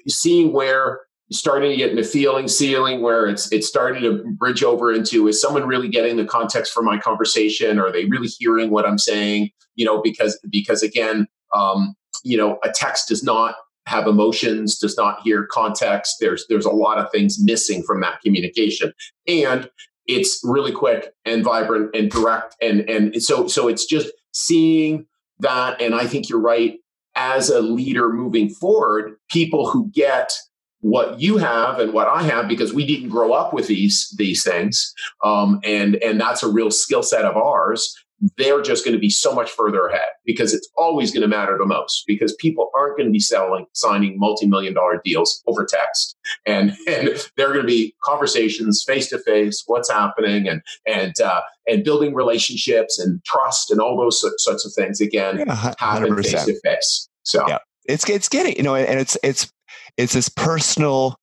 [0.07, 1.01] seeing where
[1.31, 5.41] starting to get into feeling ceiling where it's it's starting to bridge over into is
[5.41, 7.79] someone really getting the context for my conversation?
[7.79, 9.49] Are they really hearing what i'm saying?
[9.75, 13.55] You know because because again um, you know a text does not
[13.87, 16.17] have emotions does not hear context.
[16.19, 18.93] There's there's a lot of things missing from that communication.
[19.27, 19.69] And
[20.07, 25.05] it's really quick and vibrant and direct and and so so it's just seeing
[25.39, 25.81] that.
[25.81, 26.77] And i think you're right.
[27.17, 30.33] As a leader moving forward people who get
[30.81, 34.43] what you have and what I have because we didn't grow up with these these
[34.43, 37.95] things, um, and and that's a real skill set of ours.
[38.37, 41.57] They're just going to be so much further ahead because it's always going to matter
[41.59, 46.15] the most because people aren't going to be selling signing multi-million dollar deals over text.
[46.45, 51.41] And and they're going to be conversations face to face what's happening and and uh,
[51.67, 56.45] and building relationships and trust and all those sorts of things again yeah, happen face
[56.45, 57.57] to face so yeah.
[57.87, 59.51] It's it's getting you know and it's it's
[59.97, 61.15] it's this personal,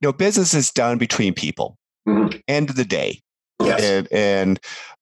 [0.00, 1.76] you know, business is done between people.
[2.08, 2.38] Mm-hmm.
[2.48, 3.20] End of the day.
[3.62, 3.82] Yes.
[3.82, 4.60] And, and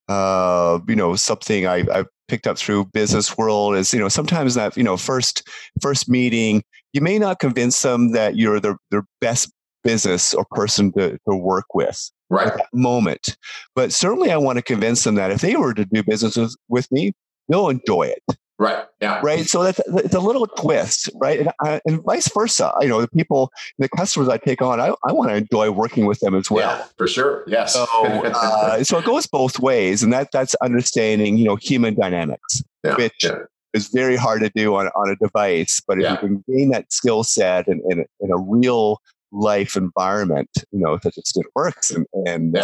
[0.08, 4.54] uh, you know, something I, I've picked up through business world is, you know, sometimes
[4.54, 5.48] that, you know, first,
[5.80, 9.50] first meeting, you may not convince them that you're their, their best
[9.82, 13.36] business or person to, to work with right at that moment.
[13.74, 16.54] But certainly I want to convince them that if they were to do business with,
[16.68, 17.12] with me,
[17.48, 18.38] they'll enjoy it.
[18.60, 18.84] Right.
[19.00, 19.20] Yeah.
[19.22, 19.46] Right.
[19.46, 21.46] So that's it's a little twist, right?
[21.64, 22.70] And, and vice versa.
[22.82, 26.04] You know, the people, the customers I take on, I, I want to enjoy working
[26.04, 26.76] with them as well.
[26.76, 27.42] Yeah, for sure.
[27.46, 27.72] Yes.
[27.72, 32.62] So, uh, so it goes both ways, and that that's understanding, you know, human dynamics,
[32.84, 33.38] yeah, which yeah.
[33.72, 35.80] is very hard to do on, on a device.
[35.88, 39.00] But if you can gain that skill set in, in, in, a real
[39.32, 42.54] life environment, you know, such as Student Works, and, and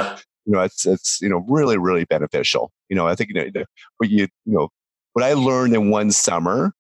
[0.44, 2.70] you know, it's it's you know really really beneficial.
[2.90, 3.64] You know, I think you know
[3.97, 4.68] what you you know
[5.16, 6.74] what I learned in one summer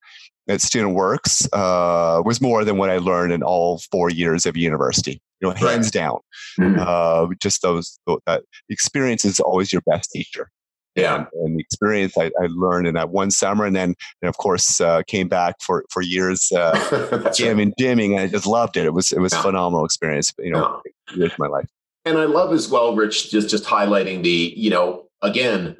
[0.46, 4.58] at Student Works uh, was more than what I learned in all four years of
[4.58, 5.22] university.
[5.40, 5.92] You know, hands right.
[5.92, 6.18] down.
[6.60, 6.78] Mm-hmm.
[6.78, 10.50] Uh, just those that experience is always your best teacher.
[10.94, 14.28] Yeah, and, and the experience I, I, learned in that one summer, and then and
[14.28, 17.74] of course uh, came back for for years uh, jamming, right.
[17.78, 18.84] jamming, and I just loved it.
[18.84, 19.40] It was it was yeah.
[19.40, 20.30] phenomenal experience.
[20.38, 21.16] You know, yeah.
[21.16, 21.68] years of my life.
[22.04, 25.78] And I love as well, Rich, just just highlighting the you know again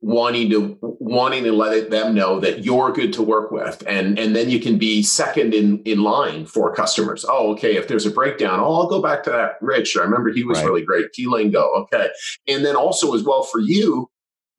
[0.00, 3.82] wanting to wanting to let them know that you're good to work with.
[3.86, 7.24] And and then you can be second in in line for customers.
[7.28, 9.96] Oh okay if there's a breakdown oh i'll go back to that rich.
[9.96, 10.66] I remember he was right.
[10.66, 11.12] really great.
[11.12, 11.62] Key lingo.
[11.62, 12.08] Okay.
[12.46, 14.08] And then also as well for you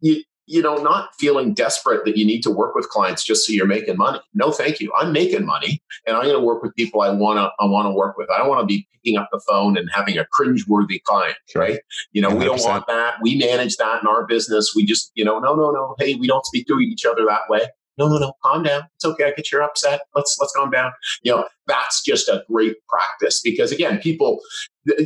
[0.01, 3.53] you you know, not feeling desperate that you need to work with clients just so
[3.53, 4.19] you're making money.
[4.33, 4.91] No, thank you.
[4.97, 7.85] I'm making money and I'm going to work with people I want to, I want
[7.85, 8.31] to work with.
[8.31, 11.79] I don't want to be picking up the phone and having a cringeworthy client, right?
[12.13, 12.39] You know, 100%.
[12.39, 13.15] we don't want that.
[13.21, 14.73] We manage that in our business.
[14.75, 15.93] We just, you know, no, no, no.
[15.99, 17.67] Hey, we don't speak to each other that way
[17.99, 18.83] no, no, no, calm down.
[18.95, 19.25] It's okay.
[19.25, 20.01] I get you're upset.
[20.15, 20.93] Let's let's calm down.
[21.21, 24.39] You know, that's just a great practice because again, people,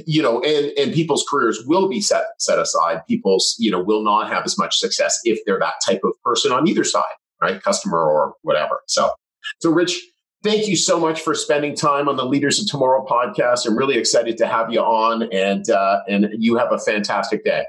[0.05, 3.01] you know, and and people's careers will be set set aside.
[3.07, 6.51] People's, you know, will not have as much success if they're that type of person
[6.51, 7.03] on either side,
[7.41, 7.61] right?
[7.61, 8.81] Customer or whatever.
[8.87, 9.11] So,
[9.59, 9.99] so Rich,
[10.43, 13.67] thank you so much for spending time on the Leaders of Tomorrow podcast.
[13.67, 17.65] I'm really excited to have you on, and uh, and you have a fantastic day.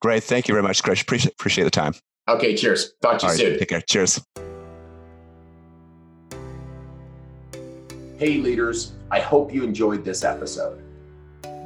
[0.00, 0.24] Great.
[0.24, 1.00] Thank you very much, Chris.
[1.00, 1.94] Appreciate appreciate the time.
[2.28, 2.92] Okay, cheers.
[3.02, 3.58] Talk to you soon.
[3.58, 3.80] Take care.
[3.82, 4.20] Cheers.
[8.18, 10.81] Hey, leaders, I hope you enjoyed this episode.